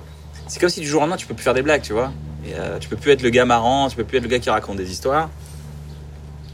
C'est 0.49 0.61
comme 0.61 0.71
si 0.71 0.81
du 0.81 0.87
jour 0.87 1.01
au 1.01 1.03
lendemain 1.03 1.17
tu 1.17 1.27
peux 1.27 1.35
plus 1.35 1.45
faire 1.45 1.55
des 1.55 1.63
blagues, 1.63 1.83
tu 1.83 1.93
vois. 1.93 2.11
Et, 2.47 2.55
euh, 2.55 2.79
tu 2.79 2.89
peux 2.89 2.97
plus 2.97 3.13
être 3.13 3.23
le 3.23 3.31
gars 3.31 3.45
marrant, 3.45 3.89
tu 3.89 3.97
peux 3.97 4.05
plus 4.05 4.19
être 4.19 4.25
le 4.25 4.29
gars 4.31 4.39
qui 4.39 4.51
raconte 4.51 4.77
des 4.77 4.91
histoires. 4.91 5.29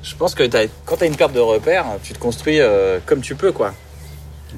Je 0.03 0.15
pense 0.15 0.35
que 0.35 0.45
quand 0.85 0.97
tu 0.97 1.05
as 1.05 1.07
une 1.07 1.17
perte 1.17 1.33
de 1.33 1.41
repères, 1.41 1.87
tu 2.03 2.13
te 2.13 2.19
construis 2.19 2.61
euh, 2.61 2.99
comme 3.07 3.21
tu 3.21 3.35
peux, 3.35 3.53
quoi. 3.53 3.75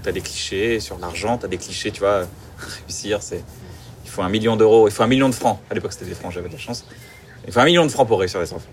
Tu 0.03 0.09
as 0.09 0.13
des 0.13 0.21
clichés 0.21 0.79
sur 0.81 0.99
l'argent, 0.99 1.39
tu 1.39 1.47
as 1.47 1.49
des 1.49 1.57
clichés, 1.59 1.91
tu 1.91 2.01
vois. 2.01 2.23
Réussir, 2.87 3.23
c'est. 3.23 3.43
Il 4.05 4.11
faut 4.11 4.23
un 4.23 4.29
million 4.29 4.57
d'euros, 4.57 4.89
il 4.89 4.91
faut 4.93 5.03
un 5.03 5.07
million 5.07 5.29
de 5.29 5.35
francs. 5.35 5.59
À 5.71 5.75
l'époque, 5.75 5.93
c'était 5.93 6.05
des 6.07 6.15
francs, 6.15 6.33
j'avais 6.33 6.49
de 6.49 6.55
la 6.55 6.59
chance. 6.59 6.85
Il 7.47 7.53
faut 7.53 7.61
un 7.61 7.65
million 7.65 7.85
de 7.85 7.91
francs 7.91 8.07
pour 8.07 8.19
réussir 8.21 8.41
les 8.41 8.53
enfants. 8.53 8.67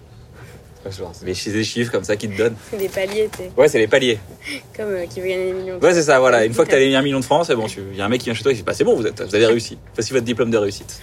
C'est 1.13 1.25
des 1.25 1.33
chi- 1.33 1.51
des 1.51 1.63
chiffres 1.63 1.91
comme 1.91 2.03
ça 2.03 2.15
qui 2.15 2.29
te 2.29 2.37
donnent. 2.37 2.55
C'est 2.69 2.77
des 2.77 2.89
paliers, 2.89 3.27
tu 3.31 3.39
sais, 3.39 3.51
Ouais, 3.57 3.67
c'est 3.67 3.79
les 3.79 3.87
paliers. 3.87 4.19
comme 4.77 4.89
euh, 4.89 5.05
qui 5.07 5.19
veut 5.19 5.27
gagner 5.27 5.45
des 5.47 5.53
millions. 5.53 5.79
Ouais, 5.79 5.93
c'est 5.95 6.03
ça, 6.03 6.19
voilà. 6.19 6.45
Une 6.45 6.53
fois 6.53 6.63
que 6.65 6.69
tu 6.69 6.75
as 6.75 6.79
un 6.99 7.01
million 7.01 7.19
de 7.19 7.25
francs, 7.25 7.45
c'est 7.47 7.55
bon. 7.55 7.65
tu- 7.67 7.81
Il 7.91 7.97
y 7.97 8.01
a 8.01 8.05
un 8.05 8.09
mec 8.09 8.19
qui 8.19 8.25
vient 8.25 8.35
chez 8.35 8.43
toi 8.43 8.51
et 8.51 8.55
il 8.55 8.57
fait 8.59 8.63
bah, 8.63 8.73
c'est 8.75 8.83
bon, 8.83 8.95
vous, 8.95 9.07
êtes, 9.07 9.19
vous 9.19 9.33
avez 9.33 9.47
réussi. 9.47 9.77
Voici 9.95 10.13
votre 10.13 10.25
diplôme 10.25 10.51
de 10.51 10.57
réussite. 10.57 10.99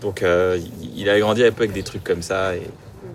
Donc, 0.00 0.22
euh, 0.22 0.58
il- 0.94 1.08
a 1.10 1.18
grandi 1.18 1.44
un 1.44 1.50
peu 1.52 1.62
avec 1.64 1.72
des 1.72 1.82
trucs 1.82 2.04
comme 2.04 2.22
ça. 2.22 2.54
Et... 2.56 2.62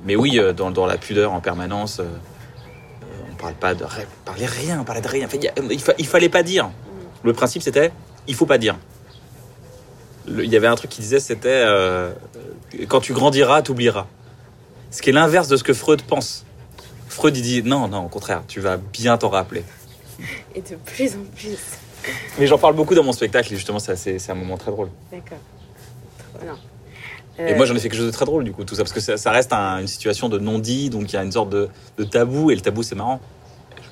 Mais 0.05 0.15
oui, 0.15 0.37
euh, 0.39 0.53
dans, 0.53 0.71
dans 0.71 0.85
la 0.85 0.97
pudeur 0.97 1.31
en 1.31 1.39
permanence, 1.39 1.99
euh, 1.99 2.03
euh, 2.03 3.05
on 3.31 3.35
parle 3.35 3.53
pas 3.53 3.73
de. 3.73 3.83
On 3.85 4.25
parlait 4.25 4.45
rien, 4.45 4.79
on 4.81 4.83
parlait 4.83 5.01
de 5.01 5.07
rien. 5.07 5.25
En 5.25 5.29
fait, 5.29 5.49
il, 5.71 5.79
fa- 5.79 5.93
il 5.97 6.05
fallait 6.07 6.29
pas 6.29 6.43
dire. 6.43 6.69
Le 7.23 7.31
principe, 7.33 7.61
c'était 7.61 7.91
il 8.27 8.35
faut 8.35 8.45
pas 8.45 8.57
dire. 8.57 8.75
Le- 10.27 10.43
il 10.43 10.51
y 10.51 10.57
avait 10.57 10.67
un 10.67 10.75
truc 10.75 10.89
qui 10.91 11.01
disait 11.01 11.19
c'était 11.19 11.49
euh, 11.65 12.11
quand 12.87 12.99
tu 13.01 13.13
grandiras, 13.13 13.61
t'oublieras. 13.61 14.07
Ce 14.91 15.01
qui 15.01 15.09
est 15.09 15.13
l'inverse 15.13 15.47
de 15.47 15.57
ce 15.57 15.63
que 15.63 15.73
Freud 15.73 16.01
pense. 16.03 16.45
Freud, 17.07 17.35
il 17.37 17.43
dit 17.43 17.63
non, 17.63 17.87
non, 17.87 18.05
au 18.05 18.09
contraire, 18.09 18.43
tu 18.47 18.59
vas 18.59 18.77
bien 18.77 19.17
t'en 19.17 19.29
rappeler. 19.29 19.63
Et 20.55 20.61
de 20.61 20.75
plus 20.75 21.13
en 21.15 21.23
plus. 21.35 21.57
Mais 22.37 22.47
j'en 22.47 22.57
parle 22.57 22.75
beaucoup 22.75 22.93
dans 22.95 23.03
mon 23.03 23.13
spectacle 23.13 23.53
et 23.53 23.55
justement, 23.55 23.79
c'est 23.79 24.29
un 24.29 24.33
moment 24.35 24.57
très 24.57 24.71
drôle. 24.71 24.89
D'accord. 25.11 25.37
Bien. 26.41 26.57
Et 27.39 27.53
Euh, 27.53 27.55
moi, 27.55 27.65
j'en 27.65 27.75
ai 27.75 27.79
fait 27.79 27.89
quelque 27.89 27.97
chose 27.97 28.05
de 28.07 28.11
très 28.11 28.25
drôle 28.25 28.43
du 28.43 28.51
coup, 28.51 28.63
tout 28.63 28.75
ça, 28.75 28.83
parce 28.83 28.93
que 28.93 28.99
ça, 28.99 29.17
ça 29.17 29.31
reste 29.31 29.53
un- 29.53 29.79
une 29.79 29.87
situation 29.87 30.29
de 30.29 30.37
non-dit, 30.37 30.89
donc 30.89 31.11
il 31.11 31.15
y 31.15 31.17
a 31.17 31.23
une 31.23 31.31
sorte 31.31 31.49
de, 31.49 31.67
de 31.97 32.03
tabou, 32.03 32.51
et 32.51 32.55
le 32.55 32.61
tabou, 32.61 32.83
c'est 32.83 32.95
marrant. 32.95 33.19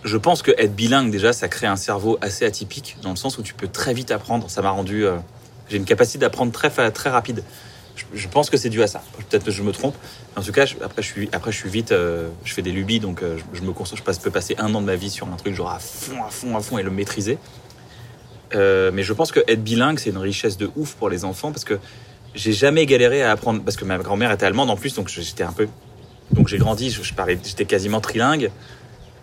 Je 0.03 0.17
pense 0.17 0.41
que 0.41 0.51
être 0.57 0.75
bilingue, 0.75 1.11
déjà, 1.11 1.33
ça 1.33 1.47
crée 1.47 1.67
un 1.67 1.75
cerveau 1.75 2.17
assez 2.21 2.45
atypique, 2.45 2.97
dans 3.01 3.09
le 3.11 3.15
sens 3.15 3.37
où 3.37 3.43
tu 3.43 3.53
peux 3.53 3.67
très 3.67 3.93
vite 3.93 4.11
apprendre. 4.11 4.49
Ça 4.49 4.61
m'a 4.61 4.69
rendu. 4.71 5.05
euh, 5.05 5.17
J'ai 5.69 5.77
une 5.77 5.85
capacité 5.85 6.17
d'apprendre 6.19 6.51
très, 6.51 6.69
très 6.91 7.09
rapide. 7.09 7.43
Je, 7.95 8.03
je 8.13 8.27
pense 8.27 8.49
que 8.49 8.57
c'est 8.57 8.69
dû 8.69 8.81
à 8.83 8.87
ça. 8.87 9.01
Peut-être 9.29 9.43
que 9.45 9.51
je 9.51 9.63
me 9.63 9.71
trompe. 9.71 9.95
En 10.35 10.41
tout 10.41 10.51
cas, 10.51 10.65
je- 10.65 10.75
après, 10.83 11.01
je 11.01 11.07
suis, 11.07 11.29
après, 11.31 11.51
je 11.51 11.57
suis 11.57 11.69
vite. 11.69 11.91
euh, 11.91 12.29
je 12.43 12.53
fais 12.53 12.61
des 12.61 12.71
lubies, 12.71 12.99
donc 12.99 13.21
euh, 13.23 13.37
je, 13.37 13.59
je 13.59 13.63
me 13.63 13.71
concentre. 13.73 13.97
Je 13.97 14.03
passe- 14.03 14.17
peux 14.19 14.31
passer 14.31 14.55
un 14.57 14.73
an 14.75 14.81
de 14.81 14.85
ma 14.85 14.95
vie 14.95 15.09
sur 15.09 15.27
un 15.27 15.35
truc, 15.35 15.53
genre 15.55 15.71
à 15.71 15.79
fond, 15.79 16.23
à 16.25 16.29
fond, 16.29 16.57
à 16.57 16.61
fond, 16.61 16.77
et 16.77 16.83
le 16.83 16.91
maîtriser. 16.91 17.37
Mais 18.53 19.03
je 19.03 19.13
pense 19.13 19.31
que 19.31 19.39
être 19.47 19.63
bilingue, 19.63 19.99
c'est 19.99 20.09
une 20.09 20.17
richesse 20.17 20.57
de 20.57 20.69
ouf 20.75 20.95
pour 20.95 21.09
les 21.09 21.23
enfants, 21.25 21.51
parce 21.51 21.63
que 21.63 21.79
j'ai 22.33 22.53
jamais 22.53 22.85
galéré 22.85 23.23
à 23.23 23.31
apprendre 23.31 23.61
parce 23.63 23.75
que 23.75 23.85
ma 23.85 23.97
grand-mère 23.97 24.31
était 24.31 24.45
allemande 24.45 24.69
en 24.69 24.77
plus 24.77 24.95
donc 24.95 25.09
j'étais 25.09 25.43
un 25.43 25.51
peu 25.51 25.67
donc 26.31 26.47
j'ai 26.47 26.57
grandi 26.57 26.89
je, 26.89 27.13
parlais 27.13 27.37
j'étais 27.43 27.65
quasiment 27.65 28.01
trilingue. 28.01 28.51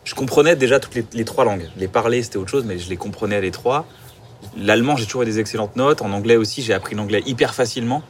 Je 0.05 0.15
comprenais 0.15 0.57
déjà 0.57 0.81
toutes 0.81 0.95
les, 1.12 1.25
trois 1.25 1.45
langues. 1.45 1.69
Les 1.77 1.88
parler 1.88 2.23
c'était 2.23 2.38
autre 2.38 2.50
chose 2.50 2.65
mais 2.67 2.79
je 2.79 2.88
les 2.88 2.97
comprenais 2.97 3.41
les 3.41 3.50
trois. 3.50 3.87
L'allemand 4.57 4.97
j'ai 4.97 5.07
toujours 5.07 5.23
eu 5.23 5.27
des 5.27 5.38
excellentes 5.38 5.77
notes. 5.77 6.03
En 6.03 6.12
anglais 6.12 6.37
aussi 6.37 6.62
j'ai 6.62 6.75
appris 6.75 6.95
l'anglais 6.95 7.23
hyper 7.27 7.55
facilement. 7.55 8.03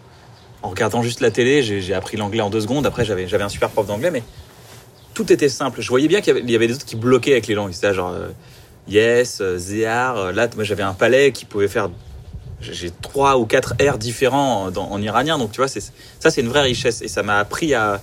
En 0.63 0.71
regardant 0.71 1.03
juste 1.03 1.21
la 1.21 1.31
télé 1.31 1.63
j'ai 1.63 1.95
appris 1.95 2.17
l'anglais 2.17 2.41
en 2.41 2.51
deux 2.51 2.61
secondes. 2.61 2.87
Après 2.87 3.05
j'avais 3.05 3.43
un 3.43 3.49
super 3.49 3.71
prof 3.71 3.87
d'anglais 3.87 4.11
mais 4.11 4.23
tout 5.15 5.33
était 5.33 5.49
simple. 5.49 5.81
Je 5.81 5.89
voyais 5.89 6.09
bien 6.09 6.21
qu'il 6.21 6.49
y 6.51 6.55
avait 6.55 6.67
des 6.67 6.75
autres 6.75 6.87
qui 6.87 6.97
bloquaient 6.97 7.33
avec 7.33 7.47
les 7.47 7.55
langues. 7.55 7.73
C'était 7.73 7.95
genre 7.95 8.11
euh, 8.11 8.29
yes 8.89 9.41
euh, 9.41 9.59
zéar 9.59 10.17
euh, 10.17 10.33
là 10.33 10.49
moi 10.55 10.65
j'avais 10.65 10.83
un 10.83 10.95
palais 10.95 11.33
qui 11.33 11.45
pouvait 11.45 11.69
faire 11.69 11.89
j'ai 12.61 12.91
trois 12.91 13.39
ou 13.39 13.47
quatre 13.47 13.75
airs 13.79 13.99
différents 13.99 14.71
dans- 14.71 14.91
en 14.91 15.01
iranien, 15.01 15.39
donc 15.39 15.53
tu 15.53 15.59
vois, 15.59 15.69
ça 15.69 15.81
c'est 16.31 16.41
une 16.41 16.49
vraie 16.49 16.63
richesse 16.63 17.03
et 17.03 17.09
ça 17.09 17.23
m'a 17.23 17.39
appris 17.39 17.75
à, 17.75 18.01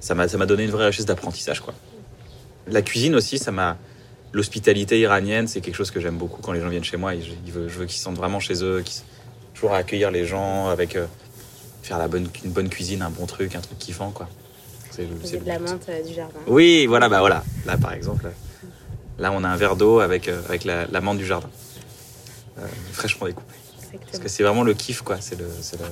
ça 0.00 0.14
m'a, 0.14 0.28
ça 0.28 0.36
m'a 0.38 0.46
donné 0.46 0.64
une 0.64 0.70
vraie 0.70 0.86
richesse 0.86 1.06
d'apprentissage 1.06 1.60
quoi. 1.60 1.74
La 2.68 2.82
cuisine 2.82 3.14
aussi, 3.14 3.38
ça 3.38 3.50
m'a, 3.50 3.76
l'hospitalité 4.32 5.00
iranienne, 5.00 5.48
c'est 5.48 5.60
quelque 5.60 5.74
chose 5.74 5.90
que 5.90 6.00
j'aime 6.00 6.16
beaucoup 6.16 6.40
quand 6.42 6.52
les 6.52 6.60
gens 6.60 6.68
viennent 6.68 6.84
chez 6.84 6.96
moi. 6.96 7.14
Je, 7.14 7.30
ils 7.46 7.52
veulent- 7.52 7.68
je 7.68 7.78
veux 7.80 7.86
qu'ils 7.86 7.96
se 7.98 8.04
sentent 8.04 8.16
vraiment 8.16 8.40
chez 8.40 8.62
eux, 8.62 8.82
qu'ils 8.84 9.02
toujours 9.54 9.72
à 9.74 9.78
accueillir 9.78 10.10
les 10.10 10.26
gens 10.26 10.68
avec 10.68 10.96
euh, 10.96 11.06
faire 11.82 11.98
la 11.98 12.08
bonne, 12.08 12.28
une 12.44 12.50
bonne 12.52 12.68
cuisine, 12.68 13.02
un 13.02 13.10
bon 13.10 13.26
truc, 13.26 13.54
un 13.56 13.60
truc 13.60 13.78
kiffant 13.78 14.10
quoi. 14.10 14.28
C'est, 14.90 15.02
de 15.42 15.46
la 15.48 15.58
menthe 15.58 15.88
euh, 15.88 16.02
du 16.02 16.14
jardin. 16.14 16.38
Oui, 16.46 16.86
voilà, 16.86 17.08
bah 17.08 17.20
voilà. 17.20 17.42
Là, 17.64 17.76
par 17.78 17.92
exemple, 17.94 18.30
là, 19.18 19.32
on 19.32 19.42
a 19.42 19.48
un 19.48 19.56
verre 19.56 19.74
d'eau 19.76 20.00
avec, 20.00 20.28
euh, 20.28 20.40
avec 20.48 20.64
la, 20.64 20.86
la 20.86 21.00
menthe 21.00 21.16
du 21.18 21.24
jardin. 21.26 21.48
Euh, 22.58 22.66
fraîchement 22.92 23.26
découpée. 23.26 23.54
Parce 24.00 24.18
que 24.18 24.28
c'est 24.28 24.42
vraiment 24.42 24.62
le 24.62 24.74
kiff, 24.74 25.02
quoi. 25.02 25.16
C'est 25.20 25.38
le, 25.38 25.46
le, 25.78 25.84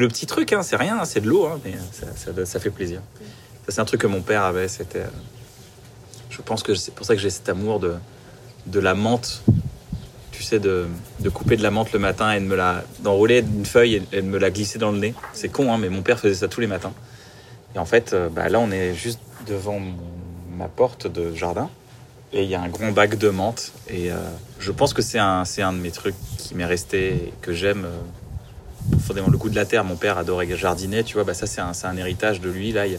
le 0.00 0.08
petit 0.08 0.26
truc, 0.26 0.52
hein. 0.52 0.62
c'est 0.62 0.76
rien, 0.76 0.98
hein, 1.00 1.04
c'est 1.04 1.20
de 1.20 1.28
l'eau, 1.28 1.46
hein, 1.46 1.60
mais 1.64 1.74
ça, 1.92 2.06
ça- 2.46 2.60
fait 2.60 2.70
plaisir. 2.70 3.00
Ça, 3.66 3.72
c'est 3.72 3.80
un 3.80 3.84
truc 3.84 4.00
que 4.00 4.06
mon 4.06 4.22
père 4.22 4.42
avait. 4.44 4.68
C'était, 4.68 5.00
euh, 5.00 5.08
je 6.30 6.40
pense 6.42 6.62
que 6.62 6.74
c'est 6.74 6.94
pour 6.94 7.06
ça 7.06 7.14
que 7.14 7.20
j'ai 7.20 7.30
cet 7.30 7.48
amour 7.48 7.80
de, 7.80 7.94
de 8.66 8.80
la 8.80 8.94
menthe. 8.94 9.42
Tu 10.32 10.42
sais, 10.42 10.58
de, 10.58 10.86
de 11.20 11.28
couper 11.28 11.56
de 11.56 11.62
la 11.62 11.70
menthe 11.70 11.92
le 11.92 12.00
matin 12.00 12.32
et 12.32 12.40
de 12.40 12.44
me 12.44 12.56
la, 12.56 12.82
d'enrouler 13.00 13.38
une 13.40 13.64
feuille 13.66 14.02
et, 14.12 14.20
de 14.20 14.26
me 14.26 14.38
la 14.38 14.50
glisser 14.50 14.78
dans 14.78 14.90
le 14.90 14.98
nez. 14.98 15.14
C'est 15.32 15.48
con, 15.48 15.72
hein, 15.72 15.78
mais 15.78 15.88
mon 15.88 16.02
père 16.02 16.18
faisait 16.18 16.34
ça 16.34 16.48
tous 16.48 16.60
les 16.60 16.66
matins. 16.66 16.92
Et 17.74 17.78
en 17.78 17.84
fait, 17.84 18.12
euh, 18.12 18.28
bah, 18.28 18.48
là, 18.48 18.58
on 18.58 18.70
est 18.70 18.94
juste 18.94 19.20
devant 19.46 19.80
ma 20.56 20.66
porte 20.68 21.06
de 21.06 21.34
jardin. 21.34 21.70
Et 22.34 22.42
il 22.42 22.50
y 22.50 22.54
a 22.56 22.60
un 22.60 22.68
grand 22.68 22.90
bac 22.90 23.16
de 23.16 23.28
menthe. 23.28 23.72
Et 23.88 24.10
euh, 24.10 24.16
je 24.58 24.72
pense 24.72 24.92
que 24.92 25.02
c'est 25.02 25.20
un, 25.20 25.44
un 25.58 25.72
de 25.72 25.78
mes 25.78 25.92
trucs 25.92 26.16
qui 26.36 26.54
m'est 26.56 26.64
resté 26.64 27.14
et 27.14 27.34
que 27.40 27.52
j'aime 27.52 27.84
euh, 27.84 28.90
profondément. 28.90 29.28
Le 29.30 29.38
goût 29.38 29.48
de 29.48 29.54
la 29.54 29.64
terre, 29.64 29.84
mon 29.84 29.94
père 29.94 30.18
adorait 30.18 30.48
jardiner, 30.56 31.04
tu 31.04 31.14
vois. 31.14 31.22
Bah, 31.22 31.32
ça, 31.34 31.46
c'est 31.46 31.60
un, 31.60 31.72
un 31.84 31.96
héritage 31.96 32.40
de 32.40 32.50
lui. 32.50 32.72
Là, 32.72 32.88
y 32.88 32.98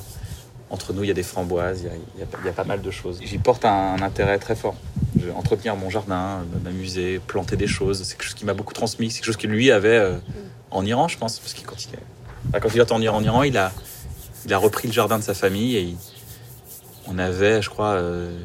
entre 0.69 0.93
nous, 0.93 1.03
il 1.03 1.07
y 1.07 1.11
a 1.11 1.13
des 1.13 1.23
framboises, 1.23 1.85
il 2.15 2.19
y 2.19 2.49
a, 2.49 2.53
pas 2.53 2.63
mal 2.63 2.81
de 2.81 2.91
choses. 2.91 3.19
J'y 3.23 3.37
porte 3.37 3.65
un, 3.65 4.01
intérêt 4.01 4.39
très 4.39 4.55
fort. 4.55 4.75
Je- 5.19 5.29
entretenir 5.29 5.75
mon 5.75 5.89
jardin, 5.89 6.43
m'amuser, 6.63 7.19
planter 7.25 7.55
des 7.55 7.67
choses, 7.67 8.03
c'est 8.03 8.17
quelque 8.17 8.25
chose 8.25 8.33
qui 8.33 8.45
m'a 8.45 8.53
beaucoup 8.53 8.73
transmis. 8.73 9.11
C'est 9.11 9.17
quelque 9.17 9.27
chose 9.27 9.37
que 9.37 9.47
lui 9.47 9.71
avait 9.71 9.97
euh, 9.97 10.17
en 10.71 10.83
Iran, 10.85 11.07
je 11.07 11.17
pense, 11.17 11.39
parce 11.39 11.53
qu'il. 11.53 11.67
Enfin, 11.67 12.59
quand 12.59 12.69
il 12.73 12.79
est 12.79 12.91
en 12.91 13.01
Iran, 13.01 13.43
il 13.43 13.57
a, 13.57 13.71
il 14.45 14.53
a 14.53 14.57
repris 14.57 14.87
le 14.87 14.93
jardin 14.93 15.19
de 15.19 15.23
sa 15.23 15.33
famille 15.33 15.77
et 15.77 15.95
on 17.07 17.17
avait, 17.19 17.61
je 17.61 17.69
crois, 17.69 17.93
euh, 17.93 18.35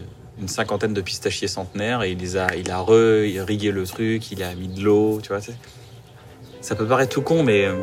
une 0.41 0.49
cinquantaine 0.49 0.95
de 0.95 1.01
pistachiers 1.01 1.49
centenaires 1.49 2.03
et 2.03 2.13
il 2.13 2.19
les 2.19 2.37
a, 2.37 2.55
il 2.57 2.71
a 2.71 2.81
re-irrigué 2.81 3.71
le 3.71 3.85
truc, 3.85 4.33
il 4.33 4.43
a 4.43 4.55
mis 4.55 4.69
de 4.69 4.83
l'eau, 4.83 5.21
tu 5.23 5.29
vois. 5.29 5.41
Ça 6.61 6.75
peut 6.75 6.87
paraître 6.87 7.13
tout 7.13 7.23
con, 7.23 7.43
mais 7.43 7.67
euh, 7.67 7.75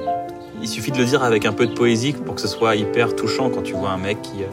il 0.62 0.68
suffit 0.68 0.92
de 0.92 0.98
le 0.98 1.06
dire 1.06 1.24
avec 1.24 1.46
un 1.46 1.54
peu 1.54 1.68
de 1.68 1.74
poésie 1.74 2.14
pour 2.14 2.36
que 2.36 2.42
ce 2.42 2.48
soit 2.48 2.76
hyper 2.76 3.16
touchant 3.16 3.50
quand 3.50 3.62
tu 3.62 3.74
vois 3.74 3.92
un 3.92 3.98
mec 3.98 4.22
qui, 4.22 4.44
euh, 4.44 4.48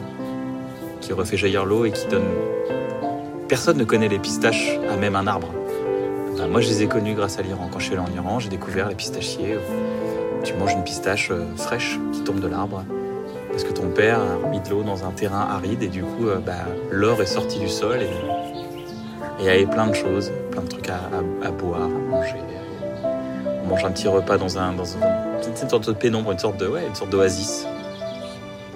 qui 1.01 1.13
refait 1.13 1.37
jaillir 1.37 1.65
l'eau 1.65 1.85
et 1.85 1.91
qui 1.91 2.07
donne. 2.07 2.25
Personne 3.47 3.77
ne 3.77 3.83
connaît 3.83 4.07
les 4.07 4.19
pistaches 4.19 4.77
à 4.89 4.97
même 4.97 5.15
un 5.15 5.27
arbre. 5.27 5.53
Enfin, 6.33 6.47
moi, 6.47 6.61
je 6.61 6.69
les 6.69 6.83
ai 6.83 6.87
connus 6.87 7.13
grâce 7.13 7.37
à 7.37 7.43
l'Iran. 7.43 7.69
Quand 7.71 7.79
je 7.79 7.85
suis 7.85 7.93
allé 7.93 8.01
en 8.01 8.15
Iran, 8.15 8.39
j'ai 8.39 8.49
découvert 8.49 8.89
les 8.89 8.95
pistachiers. 8.95 9.57
Tu 10.43 10.53
manges 10.55 10.73
une 10.73 10.83
pistache 10.83 11.29
euh, 11.31 11.45
fraîche 11.55 11.99
qui 12.11 12.21
tombe 12.21 12.39
de 12.39 12.47
l'arbre 12.47 12.83
parce 13.55 13.63
que 13.63 13.71
ton 13.71 13.87
père 13.87 14.19
a 14.19 14.35
remis 14.35 14.59
de 14.59 14.69
l'eau 14.69 14.83
dans 14.83 15.05
un 15.05 15.11
terrain 15.11 15.47
aride 15.49 15.81
et 15.81 15.87
du 15.87 16.03
coup, 16.03 16.27
euh, 16.27 16.39
bah, 16.45 16.65
l'or 16.91 17.21
est 17.21 17.25
sorti 17.25 17.57
du 17.57 17.69
sol 17.69 18.01
et 18.01 18.09
et 19.39 19.49
avait 19.49 19.65
plein 19.65 19.87
de 19.87 19.93
choses, 19.93 20.31
plein 20.51 20.61
de 20.61 20.67
trucs 20.67 20.89
à, 20.89 21.51
boire, 21.51 21.83
à 21.83 21.87
manger. 21.87 22.35
On 23.63 23.67
mange 23.67 23.83
un 23.85 23.91
petit 23.91 24.07
repas 24.07 24.37
dans 24.37 24.57
une 24.57 25.69
sorte 25.69 25.87
de 25.87 25.93
pénombre, 25.93 26.31
une 26.31 26.39
sorte 26.39 26.57
de, 26.57 26.67
ouais, 26.67 26.85
une 26.87 26.95
sorte 26.95 27.09
d'oasis. 27.09 27.65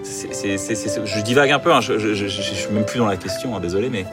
Je 0.03 1.21
divague 1.21 1.51
un 1.51 1.59
peu, 1.59 1.73
hein, 1.73 1.81
je, 1.81 1.97
je, 1.97 2.27
suis 2.27 2.73
même 2.73 2.85
plus 2.85 2.99
dans 2.99 3.07
la 3.07 3.17
question, 3.17 3.55
hein, 3.55 3.59
désolé, 3.59 3.89
mais 3.89 4.05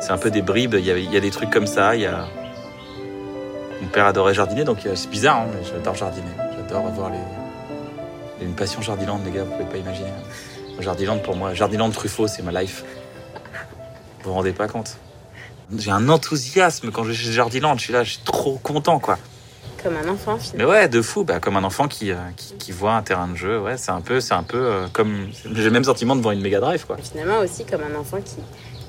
c'est 0.00 0.12
un 0.12 0.18
peu 0.18 0.30
des 0.30 0.42
bribes. 0.42 0.74
Il 0.74 0.84
y, 0.84 1.16
a, 1.16 1.20
des 1.20 1.30
trucs 1.30 1.50
comme 1.50 1.66
ça. 1.66 1.92
Mon 3.82 3.88
père 3.88 4.06
adorait 4.06 4.34
jardiner, 4.34 4.64
donc 4.64 4.84
euh, 4.86 4.94
c'est 4.94 5.10
bizarre, 5.10 5.42
hein, 5.42 5.46
mais 5.52 5.64
j'adore 5.64 5.94
jardiner. 5.94 6.26
J'adore 6.56 6.86
avoir 6.86 7.10
les. 7.10 7.45
A 8.46 8.48
une 8.48 8.54
passion 8.54 8.80
Jardiland, 8.80 9.20
les 9.24 9.32
gars, 9.32 9.42
vous 9.42 9.50
pouvez 9.50 9.64
pas 9.64 9.76
imaginer. 9.76 10.08
Jardiland 10.78 11.18
pour 11.18 11.34
moi, 11.34 11.52
Jardiland 11.52 11.90
Truffaut, 11.90 12.28
c'est 12.28 12.42
ma 12.42 12.62
life. 12.62 12.84
Vous 14.22 14.30
vous 14.30 14.34
rendez 14.34 14.52
pas 14.52 14.68
compte? 14.68 14.98
J'ai 15.76 15.90
un 15.90 16.08
enthousiasme 16.08 16.92
quand 16.92 17.02
je 17.02 17.08
vais 17.08 17.14
chez 17.16 17.32
Jardiland, 17.32 17.76
je 17.76 17.82
suis 17.82 17.92
là, 17.92 18.04
je 18.04 18.10
suis 18.10 18.22
trop 18.24 18.60
content, 18.62 19.00
quoi. 19.00 19.18
Comme 19.82 19.96
un 19.96 20.08
enfant, 20.08 20.38
Mais 20.56 20.64
ouais, 20.64 20.88
de 20.88 21.02
fou, 21.02 21.24
bah, 21.24 21.40
comme 21.40 21.56
un 21.56 21.64
enfant 21.64 21.88
qui, 21.88 22.12
euh, 22.12 22.16
qui, 22.36 22.54
qui 22.54 22.70
voit 22.70 22.92
un 22.92 23.02
terrain 23.02 23.26
de 23.26 23.34
jeu, 23.34 23.60
ouais, 23.60 23.76
c'est 23.76 23.90
un 23.90 24.00
peu, 24.00 24.20
c'est 24.20 24.34
un 24.34 24.44
peu 24.44 24.58
euh, 24.58 24.86
comme. 24.92 25.26
J'ai 25.44 25.64
le 25.64 25.70
même 25.72 25.84
sentiment 25.84 26.14
devant 26.14 26.30
une 26.30 26.40
Mega 26.40 26.60
Drive, 26.60 26.86
quoi. 26.86 26.98
Finalement, 26.98 27.38
aussi 27.38 27.64
comme 27.64 27.82
un 27.82 27.98
enfant 27.98 28.18
qui, 28.20 28.36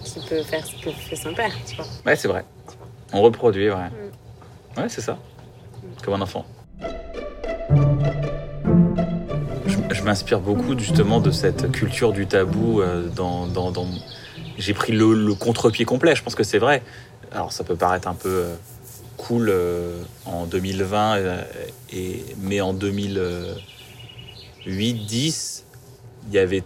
qui 0.04 0.20
peut 0.28 0.44
faire 0.44 0.64
ce 0.64 0.76
que 0.84 0.92
fait 0.92 1.16
son 1.16 1.34
père, 1.34 1.52
tu 1.66 1.78
vois. 1.78 1.86
Ouais, 2.06 2.16
c'est 2.16 2.28
vrai. 2.28 2.46
On 3.12 3.24
reproduit, 3.24 3.72
ouais. 3.72 3.76
Ouais, 4.78 4.88
c'est 4.88 5.02
ça. 5.02 5.18
Comme 6.04 6.14
un 6.14 6.22
enfant. 6.22 6.46
M'inspire 10.08 10.40
beaucoup 10.40 10.80
justement 10.80 11.20
de 11.20 11.32
cette 11.32 11.70
culture 11.72 12.14
du 12.14 12.28
tabou 12.28 12.82
euh, 12.82 13.10
dans. 13.10 13.46
dans, 13.46 13.74
J'ai 14.58 14.74
pris 14.74 14.94
le, 14.94 15.34
contre-pied 15.34 15.84
complet, 15.84 16.16
je 16.16 16.24
pense 16.24 16.34
que 16.34 16.44
c'est 16.44 16.60
vrai. 16.60 16.82
Alors 17.34 17.52
ça 17.52 17.66
peut 17.66 17.76
paraître 17.76 18.08
un 18.08 18.14
peu 18.14 18.30
euh, 18.30 18.56
cool 19.18 19.50
euh, 19.50 20.02
en 20.26 20.46
2020, 20.46 21.18
euh, 21.18 21.44
et, 21.92 22.24
mais 22.40 22.62
en 22.62 22.74
2008-10, 22.74 25.64
il 26.28 26.34
y 26.34 26.40
avait 26.40 26.64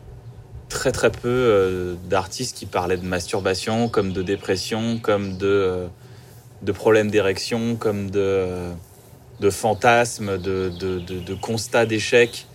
très 0.70 0.92
très 0.92 1.10
peu 1.10 1.98
d'artistes 2.10 2.56
qui 2.56 2.68
parlaient 2.68 2.96
de 2.96 3.06
masturbation, 3.06 3.90
comme 3.90 4.14
de 4.14 4.22
dépression, 4.22 5.00
comme 5.00 5.38
de, 5.38 5.90
problèmes 6.74 7.10
d'érection, 7.10 7.76
comme 7.76 8.12
de, 8.12 8.72
fantasmes, 9.50 10.38
de, 10.38 10.70
de, 10.70 11.00
de 11.00 11.34
constats 11.34 11.86
d'échec. 11.86 12.46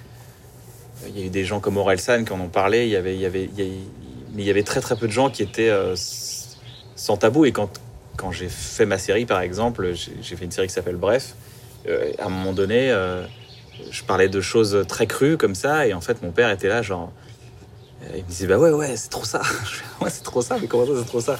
Il 1.06 1.18
y 1.18 1.22
a 1.22 1.26
eu 1.26 1.30
des 1.30 1.44
gens 1.44 1.60
comme 1.60 1.76
Orelsan 1.76 2.24
qui 2.24 2.32
en 2.32 2.40
ont 2.40 2.48
parlé, 2.48 2.84
il 2.86 2.90
y 2.90 2.96
avait, 2.96 3.16
mais 3.56 4.42
il 4.42 4.44
y 4.44 4.50
avait 4.50 4.62
très 4.62 4.80
très 4.80 4.96
peu 4.96 5.06
de 5.06 5.12
gens 5.12 5.30
qui 5.30 5.42
étaient 5.42 5.68
euh, 5.68 5.94
sans 6.96 7.16
tabou. 7.16 7.44
Et 7.44 7.52
quand, 7.52 7.70
j'ai 8.32 8.48
fait 8.48 8.86
ma 8.86 8.98
série, 8.98 9.26
par 9.26 9.40
exemple, 9.40 9.92
j'ai 9.94 10.36
fait 10.36 10.44
une 10.44 10.50
série 10.50 10.66
qui 10.66 10.72
s'appelle 10.72 10.96
Bref, 10.96 11.34
euh, 11.86 12.12
à 12.18 12.26
un 12.26 12.28
moment 12.28 12.52
donné, 12.52 12.90
euh, 12.90 13.24
je 13.90 14.02
parlais 14.02 14.28
de 14.28 14.40
choses 14.40 14.84
très 14.88 15.06
crues 15.06 15.36
comme 15.36 15.54
ça, 15.54 15.86
et 15.86 15.94
en 15.94 16.00
fait, 16.00 16.22
mon 16.22 16.32
père 16.32 16.50
était 16.50 16.68
là, 16.68 16.82
genre, 16.82 17.12
euh, 18.02 18.06
il 18.16 18.24
me 18.24 18.28
disait, 18.28 18.46
bah 18.46 18.58
ouais, 18.58 18.70
ouais, 18.70 18.96
c'est 18.96 19.10
trop 19.10 19.24
ça. 19.24 19.42
Ouais, 20.00 20.10
c'est 20.10 20.22
trop 20.22 20.42
ça, 20.42 20.58
mais 20.60 20.66
comment 20.66 20.86
ça, 20.86 20.92
c'est 20.98 21.06
trop 21.06 21.20
ça? 21.20 21.38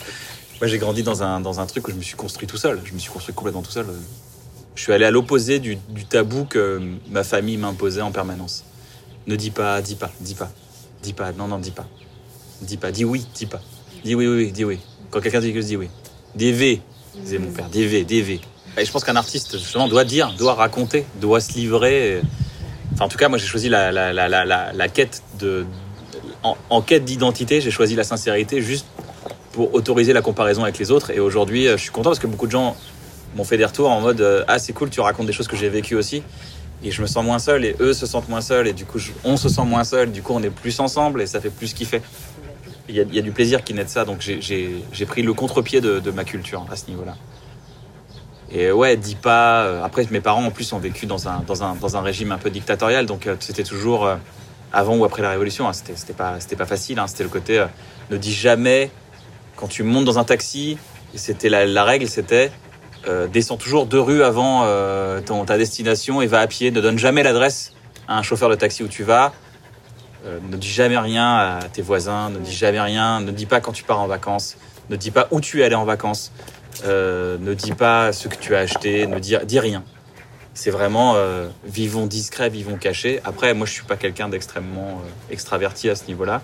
Moi, 0.61 0.69
j'ai 0.69 0.79
grandi 0.79 1.03
dans 1.03 1.23
un, 1.23 1.41
dans 1.41 1.61
un 1.61 1.67
truc 1.67 1.89
où 1.89 1.91
je 1.91 1.97
me 1.97 2.03
suis 2.03 2.17
construit 2.17 2.47
tout 2.47 2.57
seul. 2.57 2.81
Je 2.85 2.95
me 2.95 2.99
suis 2.99 3.11
construit 3.11 3.35
complètement 3.35 3.63
tout 3.63 3.71
seul. 3.71 3.87
Je 4.75 4.83
suis 4.83 4.93
allé 4.93 5.05
à 5.05 5.11
l'opposé 5.11 5.59
du 5.59 5.79
tabou 6.09 6.47
que 6.47 6.81
ma 7.11 7.25
famille 7.25 7.59
m'imposait 7.59 8.01
en 8.01 8.13
permanence. 8.13 8.65
Ne 9.27 9.37
dis 9.37 9.51
pas, 9.51 9.83
dis 9.83 9.97
pas, 9.97 10.11
dis 10.21 10.35
pas, 10.35 10.51
dis 11.03 11.13
pas, 11.13 11.33
non, 11.33 11.49
non, 11.49 11.59
dis 11.59 11.73
pas. 11.73 11.87
Dis 12.63 12.77
pas, 12.77 12.93
dis 12.93 13.05
oui, 13.05 13.27
dis 13.35 13.47
pas. 13.47 13.61
Dis 14.05 14.15
oui, 14.15 14.27
oui, 14.27 14.37
oui, 14.37 14.53
dis 14.53 14.65
oui. 14.65 14.79
Quand 15.11 15.21
quelqu'un 15.21 15.41
dit 15.41 15.53
que 15.53 15.61
je 15.61 15.67
dis 15.67 15.77
oui. 15.77 15.89
Des 16.35 16.53
V, 16.53 16.81
disait 17.17 17.39
mon 17.39 17.51
père, 17.51 17.69
des 17.69 17.87
V, 17.87 18.05
des 18.05 18.23
V. 18.23 18.41
Et 18.79 18.85
je 18.85 18.93
pense 18.93 19.05
qu'un 19.05 19.17
artiste, 19.17 19.59
justement, 19.59 19.89
doit 19.89 20.05
dire, 20.05 20.33
doit 20.39 20.55
raconter, 20.55 21.07
doit 21.21 21.41
se 21.41 21.53
livrer. 21.55 22.21
Enfin, 22.93 23.07
en 23.07 23.09
tout 23.09 23.19
cas, 23.19 23.29
moi, 23.29 23.39
j'ai 23.39 23.47
choisi 23.47 23.69
la, 23.69 23.91
la, 23.91 24.13
la, 24.13 24.29
la, 24.29 24.73
la, 24.73 24.89
quête 24.89 25.23
de. 25.39 25.67
En, 26.43 26.57
en 26.71 26.83
quête 26.83 27.05
d'identité, 27.05 27.61
j'ai 27.61 27.71
choisi 27.71 27.97
la 27.97 28.05
sincérité 28.05 28.63
juste 28.63 28.87
pour 29.53 29.75
autoriser 29.75 30.13
la 30.13 30.23
comparaison 30.23 30.63
avec 30.63 30.79
les 30.79 30.91
autres. 30.91 31.11
Et 31.11 31.19
aujourd'hui, 31.19 31.67
euh, 31.67 31.77
je 31.77 31.83
suis 31.83 31.91
content 31.91 32.11
parce 32.11 32.19
que 32.19 32.27
beaucoup 32.27 32.47
de 32.47 32.53
gens 32.53 32.77
m'ont 33.35 33.45
fait 33.45 33.57
des 33.57 33.65
retours 33.65 33.91
en 33.91 34.01
mode 34.01 34.21
euh, 34.21 34.45
Ah, 34.47 34.59
c'est 34.59 34.73
cool, 34.73 34.91
tu 34.91 35.01
racontes 35.01 35.27
des 35.27 35.33
choses 35.33 35.49
que 35.49 35.57
j'ai 35.57 35.71
vécues 35.71 35.97
aussi. 35.97 36.23
Et 36.83 36.91
je 36.91 37.01
me 37.03 37.07
sens 37.07 37.25
moins 37.25 37.39
seul 37.39 37.65
et 37.65 37.75
eux 37.81 37.93
se 37.95 38.07
sentent 38.07 38.29
moins 38.29 38.41
seuls. 38.41 38.69
Et 38.69 38.73
du 38.73 38.85
coup, 38.85 38.99
on 39.25 39.37
se 39.37 39.49
sent 39.49 39.65
moins 39.65 39.85
seul. 39.85 40.13
Du 40.13 40.23
coup, 40.23 40.33
on 40.35 40.43
est 40.43 40.51
plus 40.51 40.79
ensemble 40.81 41.23
et 41.23 41.27
ça 41.27 41.41
fait 41.41 41.51
plus 41.51 41.73
kiffer. 41.73 42.03
Il 42.89 42.95
y 42.95 43.01
a, 43.01 43.05
y 43.11 43.19
a 43.19 43.23
du 43.23 43.33
plaisir 43.33 43.65
qui 43.65 43.75
naît 43.75 43.85
de 43.85 43.89
ça. 43.89 44.05
Donc, 44.05 44.21
j'ai- 44.21 44.85
pris 45.07 45.23
le 45.23 45.33
contre-pied 45.33 45.81
de, 45.81 46.11
ma 46.11 46.25
culture 46.25 46.65
à 46.71 46.77
ce 46.77 46.89
niveau-là. 46.89 47.17
Et 48.53 48.71
ouais, 48.71 48.97
dis 48.97 49.17
pas. 49.17 49.65
euh, 49.65 49.83
Après, 49.85 50.07
mes 50.11 50.21
parents 50.21 50.45
en 50.45 50.51
plus 50.51 50.73
ont 50.73 50.79
vécu 50.79 51.07
dans 51.07 51.29
un, 51.29 51.43
dans 51.47 51.65
un, 51.65 51.75
dans 51.75 51.97
un 51.97 52.01
régime 52.03 52.31
un 52.31 52.39
peu 52.39 52.51
dictatorial. 52.51 53.07
Donc, 53.07 53.27
euh, 53.27 53.37
c'était 53.41 53.65
toujours 53.65 54.07
euh, 54.07 54.17
avant 54.73 54.97
ou 54.97 55.05
après 55.05 55.23
la 55.23 55.31
révolution. 55.31 55.69
hein, 55.69 55.73
c'était 55.73 56.13
pas, 56.13 56.39
pas 56.59 56.67
facile. 56.67 56.99
hein, 56.99 57.07
c'était 57.09 57.25
le 57.25 57.31
côté 57.31 57.65
ne 58.11 58.17
dis 58.17 58.33
jamais 58.33 58.91
quand 59.57 59.67
tu 59.67 59.83
montes 59.83 60.05
dans 60.05 60.19
un 60.19 60.25
taxi. 60.25 60.79
C'était 61.15 61.49
la 61.49 61.85
règle, 61.85 62.07
c'était 62.09 62.53
euh, 63.09 63.29
descends 63.29 63.57
toujours 63.57 63.87
deux 63.87 64.01
rues 64.01 64.23
avant 64.23 64.63
euh, 64.65 65.21
ton, 65.21 65.45
ta 65.45 65.57
destination 65.59 66.23
et 66.23 66.27
va 66.27 66.41
à 66.41 66.47
pied. 66.47 66.71
Ne 66.71 66.81
donne 66.81 66.99
jamais 66.99 67.23
l'adresse 67.23 67.73
à 68.09 68.19
un 68.19 68.23
chauffeur 68.23 68.49
de 68.51 68.55
taxi 68.55 68.83
où 68.83 68.89
tu 68.89 69.05
vas. 69.05 69.33
Euh, 70.25 70.39
ne 70.51 70.57
dis 70.57 70.69
jamais 70.69 70.99
rien 70.99 71.37
à 71.37 71.61
tes 71.73 71.83
voisins. 71.83 72.31
Ne 72.31 72.39
dis 72.39 72.55
jamais 72.55 72.81
rien. 72.81 73.21
Ne 73.21 73.31
dis 73.31 73.47
pas 73.47 73.61
quand 73.61 73.73
tu 73.73 73.85
pars 73.85 74.01
en 74.01 74.07
vacances. 74.07 74.57
Ne 74.91 74.97
dis 74.97 75.11
pas 75.11 75.29
où 75.31 75.41
tu 75.41 75.61
es 75.61 75.65
allé 75.65 75.75
en 75.75 75.85
vacances. 75.85 76.33
Ne 76.85 77.55
dis 77.55 77.73
pas 77.73 78.13
ce 78.13 78.29
que 78.29 78.37
tu 78.37 78.55
as 78.55 78.61
acheté. 78.61 79.07
Ne 79.07 79.19
dis, 79.19 79.61
rien. 79.61 79.85
C'est 80.55 80.71
vraiment 80.71 81.17
vivons 81.65 82.07
discret, 82.07 82.49
vivons 82.49 82.77
cachés. 82.77 83.21
Après, 83.25 83.55
moi, 83.55 83.67
je 83.67 83.73
suis 83.73 83.85
pas 83.85 83.97
quelqu'un 83.97 84.29
d'extrêmement 84.29 85.01
extraverti 85.31 85.91
à 85.91 85.97
ce 85.97 86.07
niveau-là, 86.07 86.43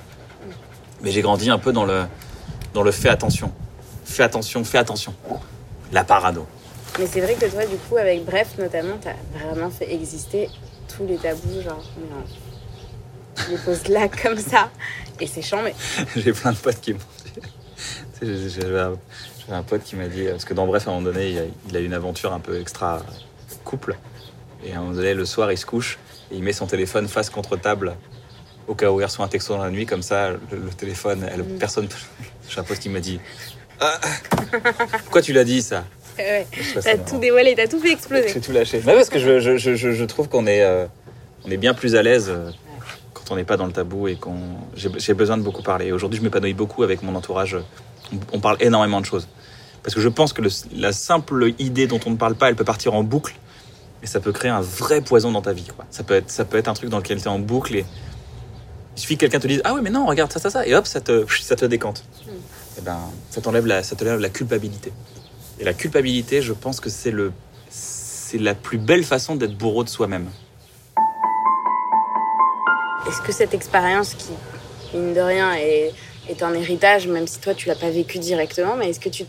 mais 1.02 1.10
j'ai 1.10 1.22
grandi 1.22 1.50
un 1.50 1.58
peu 1.58 1.72
dans 1.72 1.84
le 1.84 2.04
dans 2.74 2.82
le 2.82 2.90
fais 2.90 3.10
attention, 3.10 3.52
fais 4.04 4.22
attention, 4.22 4.64
fais 4.64 4.78
attention. 4.78 5.14
La 5.92 6.04
parano. 6.04 6.46
Mais 6.98 7.06
c'est 7.06 7.20
vrai 7.20 7.34
que 7.34 7.46
toi, 7.46 7.64
du 7.66 7.76
coup, 7.76 7.96
avec 7.96 8.24
Bref, 8.24 8.58
notamment, 8.58 8.98
t'as 9.00 9.14
vraiment 9.38 9.70
fait 9.70 9.92
exister 9.92 10.48
tous 10.94 11.06
les 11.06 11.16
tabous, 11.16 11.62
genre, 11.62 11.84
non. 11.98 12.24
Tu 13.36 13.50
les 13.50 13.58
poses 13.58 13.88
là, 13.88 14.08
comme 14.22 14.38
ça, 14.38 14.70
et 15.20 15.26
c'est 15.26 15.42
chiant, 15.42 15.62
mais 15.62 15.74
j'ai 16.16 16.32
plein 16.32 16.52
de 16.52 16.56
potes 16.56 16.80
qui 16.80 16.92
m'ont 16.92 16.98
dit. 17.24 18.48
J'avais 18.48 18.94
un, 19.50 19.62
pote 19.62 19.82
qui 19.82 19.96
m'a 19.96 20.08
dit, 20.08 20.24
parce 20.24 20.44
que 20.44 20.54
dans 20.54 20.66
Bref, 20.66 20.86
à 20.86 20.90
un 20.90 20.94
moment 20.94 21.06
donné, 21.12 21.30
il 21.30 21.38
a, 21.38 21.42
il 21.68 21.76
a 21.76 21.80
une 21.80 21.94
aventure 21.94 22.32
un 22.32 22.40
peu 22.40 22.60
extra 22.60 23.02
couple. 23.64 23.96
Et 24.64 24.72
à 24.72 24.78
un 24.78 24.80
moment 24.80 24.94
donné, 24.94 25.14
le 25.14 25.24
soir, 25.24 25.50
il 25.50 25.58
se 25.58 25.66
couche 25.66 25.98
et 26.30 26.36
il 26.36 26.42
met 26.42 26.52
son 26.52 26.66
téléphone 26.66 27.08
face 27.08 27.30
contre 27.30 27.56
table 27.56 27.96
au 28.68 28.74
cas 28.74 28.90
où 28.90 29.00
il 29.00 29.04
reçoit 29.04 29.24
un 29.24 29.28
texto 29.28 29.54
dans 29.54 29.62
la 29.64 29.70
nuit. 29.70 29.86
Comme 29.86 30.02
ça, 30.02 30.30
le, 30.30 30.40
le 30.52 30.70
téléphone, 30.70 31.28
elle, 31.30 31.44
personne. 31.44 31.88
J'ai 32.48 32.60
un 32.60 32.62
pote 32.62 32.78
qui 32.78 32.88
m'a 32.88 33.00
dit 33.00 33.18
Ah, 33.80 33.98
Pourquoi 35.04 35.22
tu 35.22 35.32
l'as 35.32 35.44
dit 35.44 35.62
ça 35.62 35.84
ouais, 36.18 36.46
t'as 36.82 36.98
tout 36.98 37.18
dévoilé, 37.18 37.54
t'as 37.56 37.66
tout 37.66 37.80
fait 37.80 37.92
exploser. 37.92 38.28
J'ai 38.28 38.40
tout 38.40 38.52
lâché. 38.52 38.82
Mais 38.86 38.94
parce 38.94 39.08
que 39.08 39.18
je, 39.18 39.40
je, 39.40 39.56
je, 39.56 39.74
je- 39.92 40.04
trouve 40.04 40.28
qu'on 40.28 40.46
est, 40.46 40.62
euh, 40.62 40.86
on 41.44 41.50
est 41.50 41.56
bien 41.56 41.74
plus 41.74 41.96
à 41.96 42.02
l'aise 42.02 42.26
euh, 42.28 42.50
quand 43.14 43.30
on 43.30 43.36
n'est 43.36 43.44
pas 43.44 43.56
dans 43.56 43.66
le 43.66 43.72
tabou 43.72 44.08
et 44.08 44.16
qu'on. 44.16 44.36
J'ai 44.76 45.14
besoin 45.14 45.36
de 45.38 45.42
beaucoup 45.42 45.62
parler. 45.62 45.90
Aujourd'hui, 45.92 46.18
je 46.18 46.22
m'épanouis 46.24 46.54
beaucoup 46.54 46.82
avec 46.82 47.02
mon 47.02 47.14
entourage. 47.14 47.56
On, 48.12 48.16
on 48.34 48.40
parle 48.40 48.56
énormément 48.60 49.00
de 49.00 49.06
choses. 49.06 49.26
Parce 49.82 49.94
que 49.94 50.00
je 50.00 50.08
pense 50.08 50.32
que 50.32 50.42
le- 50.42 50.50
la 50.76 50.92
simple 50.92 51.52
idée 51.58 51.86
dont 51.86 52.00
on 52.06 52.10
ne 52.10 52.16
parle 52.16 52.34
pas, 52.36 52.48
elle 52.48 52.56
peut 52.56 52.64
partir 52.64 52.94
en 52.94 53.02
boucle. 53.02 53.34
Et 54.02 54.06
ça 54.06 54.20
peut 54.20 54.32
créer 54.32 54.50
un 54.50 54.60
vrai 54.60 55.00
poison 55.00 55.30
dans 55.32 55.42
ta 55.42 55.52
vie. 55.52 55.68
quoi. 55.74 55.86
Ça, 55.90 56.02
peut 56.02 56.14
être, 56.14 56.30
ça 56.30 56.44
peut 56.44 56.58
être 56.58 56.68
un 56.68 56.74
truc 56.74 56.90
dans 56.90 56.98
lequel 56.98 57.18
tu 57.18 57.24
es 57.24 57.28
en 57.28 57.38
boucle 57.38 57.76
et, 57.76 57.84
Il 58.96 59.00
suffit 59.00 59.14
que 59.16 59.20
quelqu'un 59.20 59.38
te 59.40 59.46
dise 59.46 59.60
Ah 59.64 59.74
oui, 59.74 59.80
mais 59.82 59.90
non, 59.90 60.06
regarde 60.06 60.30
ça, 60.32 60.38
ça, 60.40 60.50
ça, 60.50 60.66
et 60.66 60.74
hop, 60.74 60.86
ça 60.86 61.00
te, 61.00 61.24
ça 61.40 61.56
te 61.56 61.64
décante. 61.64 62.04
Mm. 62.26 62.30
Et 62.78 62.80
ben, 62.80 62.98
ça 63.30 63.40
t'enlève 63.40 63.66
la, 63.66 63.82
ça 63.82 63.96
t'enlève 63.96 64.18
la 64.18 64.28
culpabilité. 64.28 64.92
Et 65.58 65.64
la 65.64 65.74
culpabilité, 65.74 66.42
je 66.42 66.52
pense 66.52 66.80
que 66.80 66.88
c'est 66.88 67.12
la 68.38 68.54
plus 68.54 68.78
belle 68.78 69.04
façon 69.04 69.36
d'être 69.36 69.56
bourreau 69.56 69.84
de 69.84 69.88
soi-même. 69.88 70.30
Est-ce 73.06 73.20
que 73.20 73.32
cette 73.32 73.52
expérience 73.52 74.14
qui, 74.14 74.30
mine 74.94 75.12
de 75.12 75.20
rien, 75.20 75.54
est, 75.54 75.92
est 76.28 76.42
un 76.42 76.54
héritage, 76.54 77.06
même 77.06 77.26
si 77.26 77.40
toi 77.40 77.54
tu 77.54 77.68
l'as 77.68 77.74
pas 77.74 77.90
vécu 77.90 78.18
directement, 78.18 78.76
mais 78.76 78.90
est-ce 78.90 79.00
que 79.00 79.08
tu, 79.08 79.24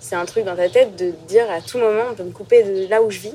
c'est 0.00 0.14
un 0.14 0.24
truc 0.24 0.44
dans 0.44 0.56
ta 0.56 0.68
tête 0.68 0.96
de 0.96 1.12
dire 1.28 1.50
à 1.50 1.60
tout 1.60 1.78
moment, 1.78 2.04
on 2.10 2.14
peut 2.14 2.24
me 2.24 2.30
couper 2.30 2.62
de 2.62 2.88
là 2.88 3.02
où 3.02 3.10
je 3.10 3.18
vis, 3.18 3.34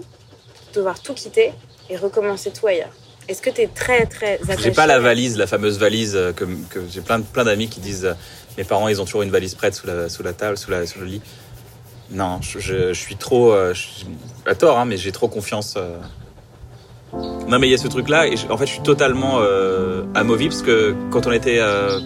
devoir 0.74 1.00
tout 1.02 1.14
quitter 1.14 1.54
et 1.90 1.98
recommencer 1.98 2.52
tout 2.52 2.68
ailleurs? 2.68 2.94
Est-ce 3.28 3.42
que 3.42 3.50
tu 3.50 3.62
es 3.62 3.68
très 3.68 4.06
très 4.06 4.36
attaché 4.44 4.64
J'ai 4.64 4.72
pas 4.72 4.88
la 4.88 5.00
valise, 5.00 5.38
la 5.38 5.48
fameuse 5.48 5.80
valise 5.80 6.16
euh, 6.16 6.34
que, 6.34 6.44
que 6.70 6.80
j'ai 6.92 7.02
plein, 7.02 7.22
plein 7.22 7.44
d'amis 7.46 7.70
qui 7.70 7.80
disent 7.80 8.06
euh, 8.06 8.14
mes 8.58 8.64
parents 8.64 8.88
ils 8.90 9.00
ont 9.02 9.06
toujours 9.06 9.22
une 9.22 9.30
valise 9.32 9.56
prête 9.56 9.74
sous 9.76 9.88
la, 9.88 10.10
sous 10.10 10.24
la 10.24 10.34
table, 10.34 10.58
sous, 10.58 10.72
la, 10.72 10.86
sous 10.86 11.00
le 11.00 11.06
lit. 11.06 11.22
Non, 12.12 12.40
je, 12.42 12.60
je- 12.60 12.90
je 12.94 13.00
suis 13.00 13.16
trop, 13.16 13.54
euh, 13.54 13.74
je- 13.74 14.50
à 14.50 14.56
tort, 14.56 14.78
hein, 14.80 14.86
mais 14.86 14.98
j'ai 14.98 15.12
trop 15.14 15.28
confiance. 15.30 15.76
euh. 15.78 15.98
Non 17.48 17.60
mais 17.60 17.68
il 17.68 17.72
y 17.72 17.74
a 17.74 17.78
ce 17.78 17.88
truc 17.90 18.08
là 18.08 18.26
et 18.26 18.36
en 18.50 18.58
fait 18.58 18.66
je 18.66 18.72
suis 18.72 18.82
totalement 18.84 19.40
euh, 19.40 20.04
amovible 20.16 20.52
parce 20.54 20.64
que 20.64 20.96
quand 21.12 21.28
on 21.28 21.32
était 21.34 21.58
euh, 21.60 22.00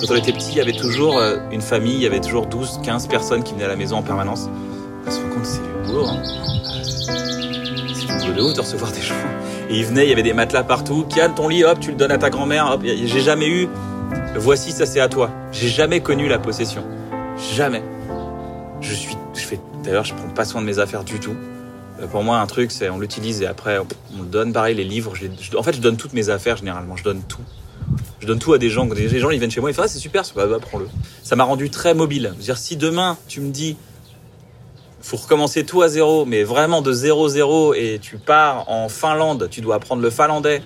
quand 0.00 0.10
on 0.10 0.16
était 0.16 0.32
petit 0.32 0.52
il 0.52 0.56
y 0.56 0.60
avait 0.62 0.72
toujours 0.72 1.20
une 1.50 1.60
famille, 1.60 1.94
il 1.96 2.02
y 2.02 2.06
avait 2.06 2.20
toujours 2.20 2.46
12, 2.46 2.80
15 2.82 3.06
personnes 3.08 3.42
qui 3.44 3.52
venaient 3.52 3.66
à 3.66 3.68
la 3.68 3.76
maison 3.76 3.96
en 3.98 4.02
permanence. 4.02 4.48
On 5.06 5.10
se 5.10 5.18
rend 5.20 5.28
compte 5.28 5.44
c'est 5.44 5.60
du 5.60 5.86
boulot. 5.88 6.06
Hein. 6.06 6.22
C'est 7.94 8.06
du 8.06 8.32
boulot 8.32 8.32
de 8.34 8.42
ouf 8.42 8.54
de 8.54 8.60
recevoir 8.62 8.92
des 8.92 9.02
gens. 9.02 9.14
Et 9.70 9.78
ils 9.78 9.84
venaient, 9.84 10.06
il 10.06 10.08
y 10.08 10.12
avait 10.12 10.22
des 10.22 10.32
matelas 10.32 10.64
partout. 10.64 11.04
Kian, 11.04 11.34
ton 11.34 11.48
lit, 11.48 11.64
hop, 11.64 11.78
tu 11.80 11.90
le 11.90 11.96
donnes 11.96 12.10
à 12.10 12.18
ta 12.18 12.30
grand-mère. 12.30 12.70
Hop, 12.72 12.82
j'ai 12.84 13.20
jamais 13.20 13.48
eu. 13.48 13.68
Voici, 14.36 14.72
ça 14.72 14.86
c'est 14.86 15.00
à 15.00 15.08
toi. 15.08 15.30
J'ai 15.52 15.68
jamais 15.68 16.00
connu 16.00 16.28
la 16.28 16.38
possession. 16.38 16.82
Jamais. 17.54 17.82
Je 18.80 18.94
suis, 18.94 19.16
je 19.34 19.40
fais. 19.40 19.60
D'ailleurs, 19.84 20.04
je 20.04 20.14
prends 20.14 20.28
pas 20.28 20.44
soin 20.44 20.60
de 20.60 20.66
mes 20.66 20.78
affaires 20.78 21.04
du 21.04 21.20
tout. 21.20 21.34
Euh, 22.00 22.06
Pour 22.06 22.22
moi, 22.22 22.38
un 22.38 22.46
truc, 22.46 22.70
c'est 22.70 22.88
on 22.88 22.98
l'utilise 22.98 23.42
et 23.42 23.46
après 23.46 23.78
on 23.78 24.22
le 24.22 24.28
donne. 24.28 24.52
Pareil, 24.52 24.74
les 24.74 24.84
livres. 24.84 25.12
en 25.56 25.62
fait, 25.62 25.74
je 25.74 25.80
donne 25.80 25.96
toutes 25.96 26.14
mes 26.14 26.30
affaires 26.30 26.56
généralement. 26.56 26.96
Je 26.96 27.04
donne 27.04 27.22
tout. 27.28 27.42
Je 28.20 28.26
donne 28.26 28.38
tout 28.38 28.52
à 28.52 28.58
des 28.58 28.70
gens. 28.70 28.86
Des 28.86 29.18
gens, 29.18 29.30
ils 29.30 29.38
viennent 29.38 29.50
chez 29.50 29.60
moi, 29.60 29.70
ils 29.70 29.74
font 29.74 29.82
ah, 29.82 29.88
c'est 29.88 29.98
super, 29.98 30.22
pas, 30.34 30.46
bah, 30.46 30.58
prends-le. 30.60 30.88
Ça 31.22 31.36
m'a 31.36 31.44
rendu 31.44 31.70
très 31.70 31.94
mobile. 31.94 32.32
Dire, 32.38 32.56
si 32.56 32.76
demain 32.76 33.16
tu 33.28 33.40
me 33.40 33.50
dis 33.50 33.76
faut 35.00 35.16
recommencer 35.16 35.64
tout 35.64 35.82
à 35.82 35.88
zéro, 35.88 36.24
mais 36.24 36.42
vraiment 36.44 36.82
de 36.82 36.92
zéro 36.92 37.28
zéro, 37.28 37.74
et 37.74 37.98
tu 38.02 38.18
pars 38.18 38.68
en 38.68 38.88
Finlande, 38.88 39.48
tu 39.50 39.60
dois 39.60 39.76
apprendre 39.76 40.02
le 40.02 40.10
finlandais. 40.10 40.62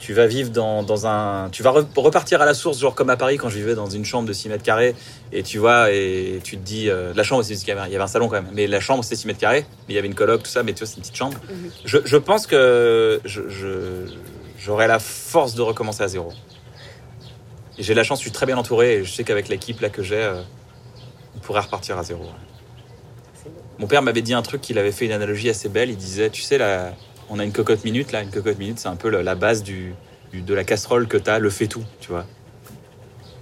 Tu 0.00 0.12
vas 0.12 0.26
vivre 0.26 0.50
dans, 0.50 0.82
dans 0.82 1.06
un, 1.06 1.48
tu 1.50 1.62
vas 1.62 1.70
re- 1.72 1.86
repartir 1.96 2.42
à 2.42 2.44
la 2.44 2.52
source, 2.52 2.78
genre 2.78 2.94
comme 2.94 3.08
à 3.08 3.16
Paris 3.16 3.38
quand 3.38 3.48
je 3.48 3.56
vivais 3.56 3.74
dans 3.74 3.88
une 3.88 4.04
chambre 4.04 4.28
de 4.28 4.34
6 4.34 4.50
mètres 4.50 4.62
carrés, 4.62 4.94
et 5.32 5.42
tu 5.42 5.56
vois 5.58 5.92
et 5.92 6.40
tu 6.44 6.58
te 6.58 6.62
dis, 6.62 6.90
euh, 6.90 7.14
la 7.16 7.22
chambre 7.22 7.42
c'est 7.42 7.54
il 7.54 7.66
y 7.68 7.70
avait 7.70 7.96
un 7.96 8.06
salon 8.06 8.28
quand 8.28 8.34
même, 8.42 8.50
mais 8.52 8.66
la 8.66 8.80
chambre 8.80 9.02
c'était 9.02 9.16
6 9.16 9.28
mètres 9.28 9.38
carrés, 9.40 9.64
mais 9.88 9.94
il 9.94 9.96
y 9.96 9.98
avait 9.98 10.08
une 10.08 10.14
coloc 10.14 10.42
tout 10.42 10.50
ça, 10.50 10.62
mais 10.62 10.74
tu 10.74 10.80
vois 10.80 10.88
c'est 10.88 10.96
une 10.96 11.02
petite 11.02 11.16
chambre. 11.16 11.38
Mhm. 11.48 11.70
Je, 11.86 11.98
je 12.04 12.16
pense 12.18 12.46
que 12.46 13.18
je, 13.24 13.48
je- 13.48 14.12
j'aurai 14.58 14.88
la 14.88 14.98
force 14.98 15.54
de 15.54 15.62
recommencer 15.62 16.02
à 16.02 16.08
zéro. 16.08 16.32
Et 17.78 17.82
j'ai 17.82 17.94
la 17.94 18.04
chance, 18.04 18.18
je 18.18 18.24
suis 18.24 18.32
très 18.32 18.44
bien 18.46 18.58
entouré, 18.58 18.96
et 18.96 19.04
je 19.04 19.10
sais 19.10 19.24
qu'avec 19.24 19.48
l'équipe 19.48 19.80
là 19.80 19.88
que 19.88 20.02
j'ai, 20.02 20.16
euh, 20.22 20.42
on 21.36 21.38
pourrait 21.38 21.60
repartir 21.60 21.96
à 21.96 22.02
zéro. 22.02 22.24
ouais. 22.24 22.28
Mon 23.78 23.86
père 23.86 24.02
m'avait 24.02 24.22
dit 24.22 24.34
un 24.34 24.42
truc, 24.42 24.68
il 24.70 24.78
avait 24.78 24.92
fait 24.92 25.04
une 25.06 25.12
analogie 25.12 25.50
assez 25.50 25.68
belle. 25.68 25.90
Il 25.90 25.96
disait, 25.96 26.30
tu 26.30 26.42
sais, 26.42 26.58
là, 26.58 26.94
on 27.28 27.38
a 27.38 27.44
une 27.44 27.52
cocotte 27.52 27.84
minute, 27.84 28.12
là, 28.12 28.22
une 28.22 28.30
cocotte 28.30 28.58
minute, 28.58 28.78
c'est 28.78 28.88
un 28.88 28.96
peu 28.96 29.08
la 29.08 29.34
base 29.34 29.64
de 29.64 30.54
la 30.54 30.64
casserole 30.64 31.08
que 31.08 31.16
t'as, 31.16 31.38
le 31.38 31.50
fait-tout, 31.50 31.84
tu 32.00 32.10
vois. 32.10 32.26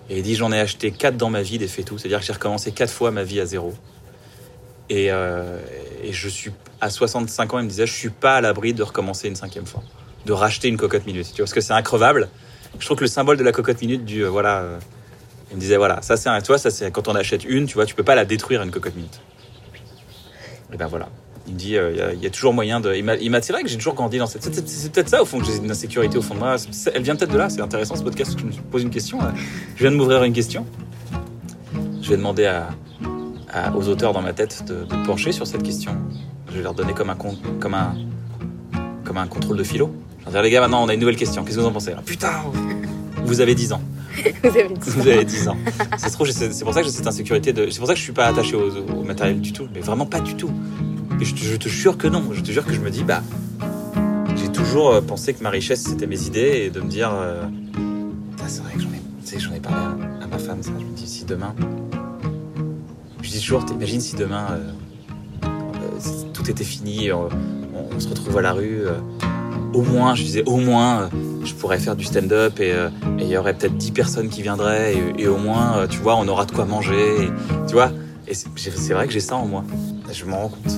Et 0.09 0.19
il 0.19 0.23
dit, 0.23 0.35
j'en 0.35 0.53
ai 0.53 0.61
acheté 0.61 0.91
quatre 0.91 1.17
dans 1.17 1.31
ma 1.31 1.43
vie 1.43 1.59
des 1.59 1.69
fait-tout, 1.69 1.99
c'est-à-dire 1.99 2.21
que 2.21 2.27
j'ai 2.27 2.33
recommencé 2.33 2.73
quatre 2.73 2.93
fois 2.93 3.11
ma 3.11 3.25
vie 3.25 3.41
à 3.41 3.47
zéro. 3.47 3.73
Et, 4.89 5.11
euh, 5.11 5.59
je 6.11 6.29
suis, 6.29 6.51
à 6.81 6.91
65 6.91 7.55
ans, 7.55 7.59
il 7.61 7.65
me 7.65 7.69
disait, 7.69 7.87
je 7.87 7.95
suis 7.95 8.11
pas 8.11 8.37
à 8.37 8.41
l'abri 8.41 8.75
de 8.75 8.83
recommencer 8.83 9.29
une 9.29 9.37
cinquième 9.37 9.67
fois, 9.67 9.83
de 10.27 10.33
racheter 10.33 10.69
une 10.69 10.77
cocotte 10.77 11.07
minute, 11.07 11.27
tu 11.27 11.37
vois, 11.37 11.45
parce 11.45 11.55
que 11.55 11.61
c'est 11.61 11.73
increvable. 11.73 12.29
Je 12.79 12.85
trouve 12.85 12.99
que 12.99 13.05
le 13.05 13.09
symbole 13.09 13.37
de 13.37 13.45
la 13.45 13.53
cocotte 13.53 13.81
minute, 13.81 14.05
du, 14.05 14.25
euh, 14.25 14.29
voilà, 14.29 14.61
euh, 14.61 14.79
il 15.51 15.57
me 15.57 15.61
disait, 15.61 15.77
voilà, 15.77 16.03
ça 16.03 16.17
c'est 16.17 16.29
un, 16.29 16.41
tu 16.41 16.49
vois, 16.49 16.59
ça 16.59 16.71
c'est 16.71 16.91
quand 16.91 17.09
on 17.09 17.15
achète 17.15 17.45
une, 17.45 17.67
tu 17.67 17.75
vois, 17.75 17.87
tu 17.87 17.95
peux 17.95 18.03
pas 18.03 18.15
la 18.15 18.25
détruire, 18.25 18.63
une 18.63 18.71
cocotte 18.71 18.97
minute. 18.97 19.21
Et 20.73 20.77
ben 20.77 20.87
voilà. 20.87 21.09
Il 21.49 21.55
me 21.55 21.59
dit, 21.59 21.77
euh, 21.77 22.13
il 22.15 22.23
y 22.23 22.27
a- 22.27 22.31
toujours 22.31 22.55
moyen 22.55 22.81
de. 22.81 22.95
Il 22.95 23.05
m'a, 23.05 23.43
c'est 23.43 23.53
vrai 23.53 23.63
que 23.63 23.69
j'ai 23.69 23.77
toujours 23.77 23.95
grandi 23.95 24.19
dans 24.19 24.27
cette. 24.27 24.43
C'est, 24.69 24.93
peut-être 24.93 25.09
ça 25.09 25.21
au 25.23 25.25
fond 25.25 25.39
que 25.41 25.45
j'ai 25.45 25.57
une 25.57 25.71
insécurité 25.71 26.17
au 26.17 26.23
fond 26.23 26.35
de 26.35 26.39
moi. 26.39 26.57
Elle 26.95 27.03
vient 27.03 27.17
peut-être 27.17 27.33
de 27.33 27.39
là. 27.39 27.51
C'est 27.51 27.61
intéressant 27.61 27.97
ce 27.97 28.03
podcast. 28.05 28.37
Je 28.39 28.45
me 28.45 28.53
pose 28.71 28.83
une 28.83 28.91
question. 28.91 29.19
Je 29.77 29.83
viens 29.83 29.91
de 29.91 29.97
m'ouvrir 29.97 30.23
une 30.23 30.33
question. 30.33 30.65
Je 32.01 32.09
vais 32.11 32.17
demander 32.17 32.51
aux 33.77 33.89
auteurs 33.89 34.13
dans 34.13 34.23
ma 34.23 34.33
tête 34.33 34.65
de, 34.67 34.85
de 34.85 35.07
pencher 35.07 35.33
sur 35.33 35.47
cette 35.47 35.63
question. 35.63 35.97
Je 36.49 36.57
vais 36.59 36.63
leur 36.63 36.75
donner 36.75 36.93
comme 36.95 37.11
un 37.11 37.17
comme 37.61 37.75
un 37.75 37.95
comme 39.05 39.17
un 39.19 39.27
contrôle 39.27 39.57
de 39.59 39.65
philo. 39.65 39.91
Je 40.21 40.27
vais 40.27 40.31
dire 40.33 40.43
les 40.43 40.51
gars, 40.51 40.61
maintenant 40.61 40.85
on 40.85 40.89
a 40.89 40.95
une 40.95 41.01
nouvelle 41.01 41.17
question. 41.17 41.45
Qu'est-ce 41.45 41.57
que 41.57 41.61
vous 41.63 41.67
en 41.67 41.73
pensez? 41.73 41.93
Ah, 41.97 42.03
Putain, 42.07 42.31
vous 43.25 43.41
avez 43.41 43.55
10 43.57 43.73
ans. 43.73 43.83
Vous 44.43 44.49
avez 44.49 44.69
dit 44.69 44.91
Vous 44.91 45.09
avez 45.09 45.25
10 45.25 45.49
ans. 45.49 45.57
Ça 45.97 46.09
se 46.09 46.13
trouve, 46.13 46.27
j'ai 46.27 46.33
cette- 46.33 46.55
c'est 46.55 46.65
pour 46.65 46.75
ça 46.75 46.81
que 46.81 46.87
j'ai 46.87 46.93
cette 46.93 47.07
insécurité. 47.07 47.53
De... 47.53 47.71
C'est 47.71 47.79
pour 47.79 47.87
ça 47.89 47.95
que 47.95 47.99
je 47.99 48.05
suis 48.05 48.13
pas 48.13 48.27
attaché 48.27 48.55
au, 48.57 48.71
au 48.71 49.03
matériel 49.03 49.41
du 49.41 49.53
tout. 49.53 49.69
Mais 49.75 49.81
vraiment 49.81 50.07
pas 50.07 50.21
du 50.21 50.35
tout. 50.35 50.51
Et 51.21 51.25
je 51.25 51.35
te, 51.35 51.41
je 51.41 51.57
te 51.57 51.69
jure 51.69 51.97
que 51.99 52.07
non. 52.09 52.23
Je 52.33 52.41
te 52.41 52.51
jure 52.51 52.65
que 52.67 52.73
je 52.75 52.81
me 52.81 52.91
dis, 52.91 53.05
bah, 53.05 53.23
j'ai 54.37 54.49
toujours 54.51 54.91
euh, 54.91 55.01
pensé 55.01 55.35
que 55.35 55.43
ma 55.43 55.51
richesse 55.51 55.83
c'était 55.83 56.07
mes 56.07 56.23
idées 56.27 56.65
et 56.67 56.71
de 56.71 56.81
me 56.81 56.89
dire, 56.89 57.11
euh, 57.15 57.45
c'est 58.47 58.63
vrai 58.63 58.73
que 58.75 58.81
j'en 58.81 58.89
ai, 59.53 59.57
ai 59.57 59.61
parlé 59.61 59.79
à, 60.21 60.25
à 60.25 60.27
ma 60.27 60.39
femme. 60.39 60.63
Ça, 60.63 60.71
je 60.79 60.85
me 60.85 60.95
dis, 60.97 61.07
si 61.07 61.25
demain, 61.25 61.55
je 63.23 63.31
dis 63.31 63.41
toujours, 63.41 63.65
t'imagines 63.65 64.01
si 64.01 64.17
demain 64.17 64.47
euh, 64.51 64.73
euh, 65.45 66.29
tout 66.35 66.51
était 66.51 66.65
fini, 66.65 67.13
on, 67.13 67.29
on 67.95 68.01
se 68.01 68.09
retrouve 68.09 68.37
à 68.39 68.43
la 68.43 68.53
rue. 68.53 68.83
Au 69.75 69.83
moins, 69.83 70.15
je 70.15 70.23
disais, 70.23 70.43
au 70.47 70.57
moins, 70.59 71.03
euh, 71.03 71.09
je 71.45 71.55
pourrais 71.55 71.79
faire 71.79 71.97
du 71.97 72.05
stand-up 72.05 72.61
et 72.61 72.73
euh, 72.73 72.89
il 73.19 73.27
y 73.27 73.37
aurait 73.37 73.55
peut-être 73.55 73.77
10 73.77 73.93
personnes 73.93 74.29
qui 74.29 74.43
viendraient 74.43 74.95
et, 75.19 75.27
au 75.29 75.37
moins, 75.39 75.77
euh, 75.79 75.87
tu 75.87 75.99
vois, 75.99 76.17
on 76.17 76.29
aura 76.29 76.45
de 76.45 76.53
quoi 76.53 76.65
manger, 76.65 77.25
et, 77.25 77.31
tu 77.67 77.75
vois. 77.75 77.91
Et 78.29 78.35
c'est 78.35 78.93
vrai 78.95 79.07
que 79.07 79.13
j'ai 79.13 79.21
ça 79.21 79.37
en 79.37 79.47
moi. 79.47 79.65
Je 80.13 80.25
m'en 80.25 80.43
rends 80.43 80.49
compte. 80.49 80.73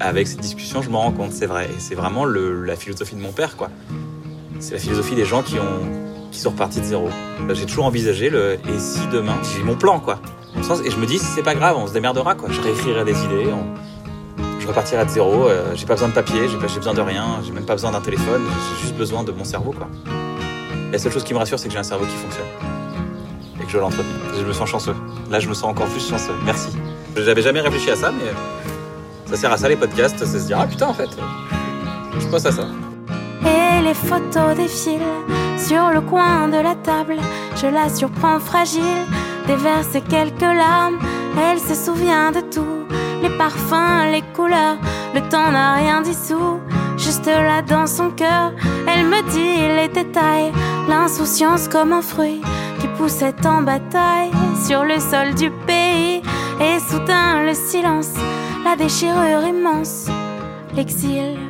Avec 0.00 0.28
cette 0.28 0.40
discussion, 0.40 0.82
je 0.82 0.90
m'en 0.90 1.00
rends 1.00 1.12
compte, 1.12 1.32
c'est 1.32 1.46
vrai. 1.46 1.64
Et 1.66 1.78
c'est 1.80 1.94
vraiment 1.94 2.24
le- 2.24 2.64
la 2.64 2.76
philosophie 2.76 3.14
de 3.16 3.20
mon 3.20 3.32
père, 3.32 3.56
quoi. 3.56 3.70
C'est 4.60 4.74
la 4.74 4.80
philosophie 4.80 5.14
des 5.14 5.24
gens 5.24 5.42
qui 5.42 5.54
ont 5.58 6.10
qui 6.30 6.38
sont 6.38 6.50
repartis 6.50 6.78
de 6.80 6.84
zéro. 6.84 7.08
J'ai 7.54 7.66
toujours 7.66 7.86
envisagé 7.86 8.30
le 8.30 8.52
et 8.52 8.78
si 8.78 9.00
demain, 9.12 9.34
j'ai 9.56 9.64
mon 9.64 9.74
plan, 9.74 9.98
quoi. 9.98 10.20
Et 10.84 10.90
je 10.90 10.96
me 10.96 11.04
dis, 11.06 11.18
c'est 11.18 11.42
pas 11.42 11.56
grave, 11.56 11.76
on 11.76 11.88
se 11.88 11.92
démerdera, 11.92 12.36
quoi. 12.36 12.48
Je 12.52 12.60
réécrirai 12.60 13.04
des 13.04 13.18
idées, 13.24 13.50
repartirai 14.70 15.04
de 15.04 15.10
zéro. 15.10 15.48
euh, 15.48 15.72
j'ai 15.74 15.86
pas 15.86 15.94
besoin 15.94 16.08
de 16.08 16.14
papier, 16.14 16.48
j'ai 16.48 16.56
pas- 16.56 16.66
besoin 16.74 16.94
de 16.94 17.00
rien, 17.00 17.24
j'ai 17.44 17.52
même 17.52 17.64
pas 17.66 17.74
besoin 17.74 17.90
d'un 17.92 18.00
téléphone, 18.00 18.42
j'ai 18.76 18.82
juste 18.82 18.94
besoin 18.96 19.22
de 19.22 19.32
mon 19.32 19.44
cerveau, 19.44 19.72
quoi. 19.72 19.88
La 20.92 20.98
seule 20.98 21.12
chose 21.12 21.24
qui 21.24 21.34
me 21.34 21.38
rassure, 21.38 21.58
c'est 21.58 21.68
que 21.68 21.72
j'ai 21.72 21.78
un 21.78 21.84
cerveau 21.84 22.04
qui 22.06 22.16
fonctionne. 22.16 22.46
Et 23.60 23.64
que 23.64 23.70
je 23.70 23.78
l'entretiens. 23.78 24.04
Je 24.38 24.44
me 24.44 24.52
sens 24.52 24.68
chanceux. 24.68 24.94
Là, 25.30 25.38
je 25.38 25.48
me 25.48 25.54
sens 25.54 25.64
encore 25.70 25.86
plus 25.86 26.08
chanceux. 26.08 26.32
Merci. 26.44 26.68
J'avais 27.16 27.42
jamais 27.42 27.60
réfléchi 27.60 27.90
à 27.90 27.96
ça, 27.96 28.10
mais 28.10 28.30
ça 29.30 29.36
sert 29.36 29.52
à 29.52 29.56
ça, 29.56 29.68
les 29.68 29.76
podcasts. 29.76 30.18
Ça 30.18 30.26
se 30.26 30.46
dit, 30.46 30.52
ah 30.54 30.66
putain, 30.66 30.88
en 30.88 30.94
fait, 30.94 31.10
je 32.18 32.26
pense 32.26 32.46
à 32.46 32.52
ça. 32.52 32.64
Et 33.44 33.82
les 33.82 33.94
photos 33.94 34.56
défilent 34.56 35.00
sur 35.58 35.90
le 35.90 36.00
coin 36.00 36.48
de 36.48 36.56
la 36.56 36.74
table. 36.74 37.16
Je 37.56 37.66
la 37.68 37.88
surprends 37.88 38.40
fragile, 38.40 39.04
déverse 39.46 39.92
quelques 40.08 40.40
larmes. 40.40 40.98
Elle 41.38 41.60
se 41.60 41.74
souvient 41.74 42.32
de 42.32 42.40
tout, 42.52 42.79
les 43.22 43.30
parfums, 43.30 44.10
les 44.12 44.22
couleurs. 44.34 44.76
Le 45.14 45.20
temps 45.28 45.50
n'a 45.50 45.74
rien 45.74 46.00
dissous, 46.00 46.60
juste 46.96 47.26
là 47.26 47.62
dans 47.62 47.86
son 47.86 48.10
cœur. 48.10 48.52
Elle 48.86 49.06
me 49.06 49.22
dit 49.30 49.76
les 49.76 49.88
détails, 49.88 50.52
l'insouciance 50.88 51.68
comme 51.68 51.92
un 51.92 52.02
fruit 52.02 52.40
qui 52.80 52.88
poussait 52.96 53.46
en 53.46 53.62
bataille 53.62 54.30
sur 54.66 54.84
le 54.84 54.98
sol 54.98 55.34
du 55.34 55.50
pays. 55.66 56.22
Et 56.60 56.78
soudain 56.78 57.42
le 57.44 57.54
silence, 57.54 58.12
la 58.64 58.76
déchirure 58.76 59.46
immense, 59.46 60.08
l'exil. 60.74 61.49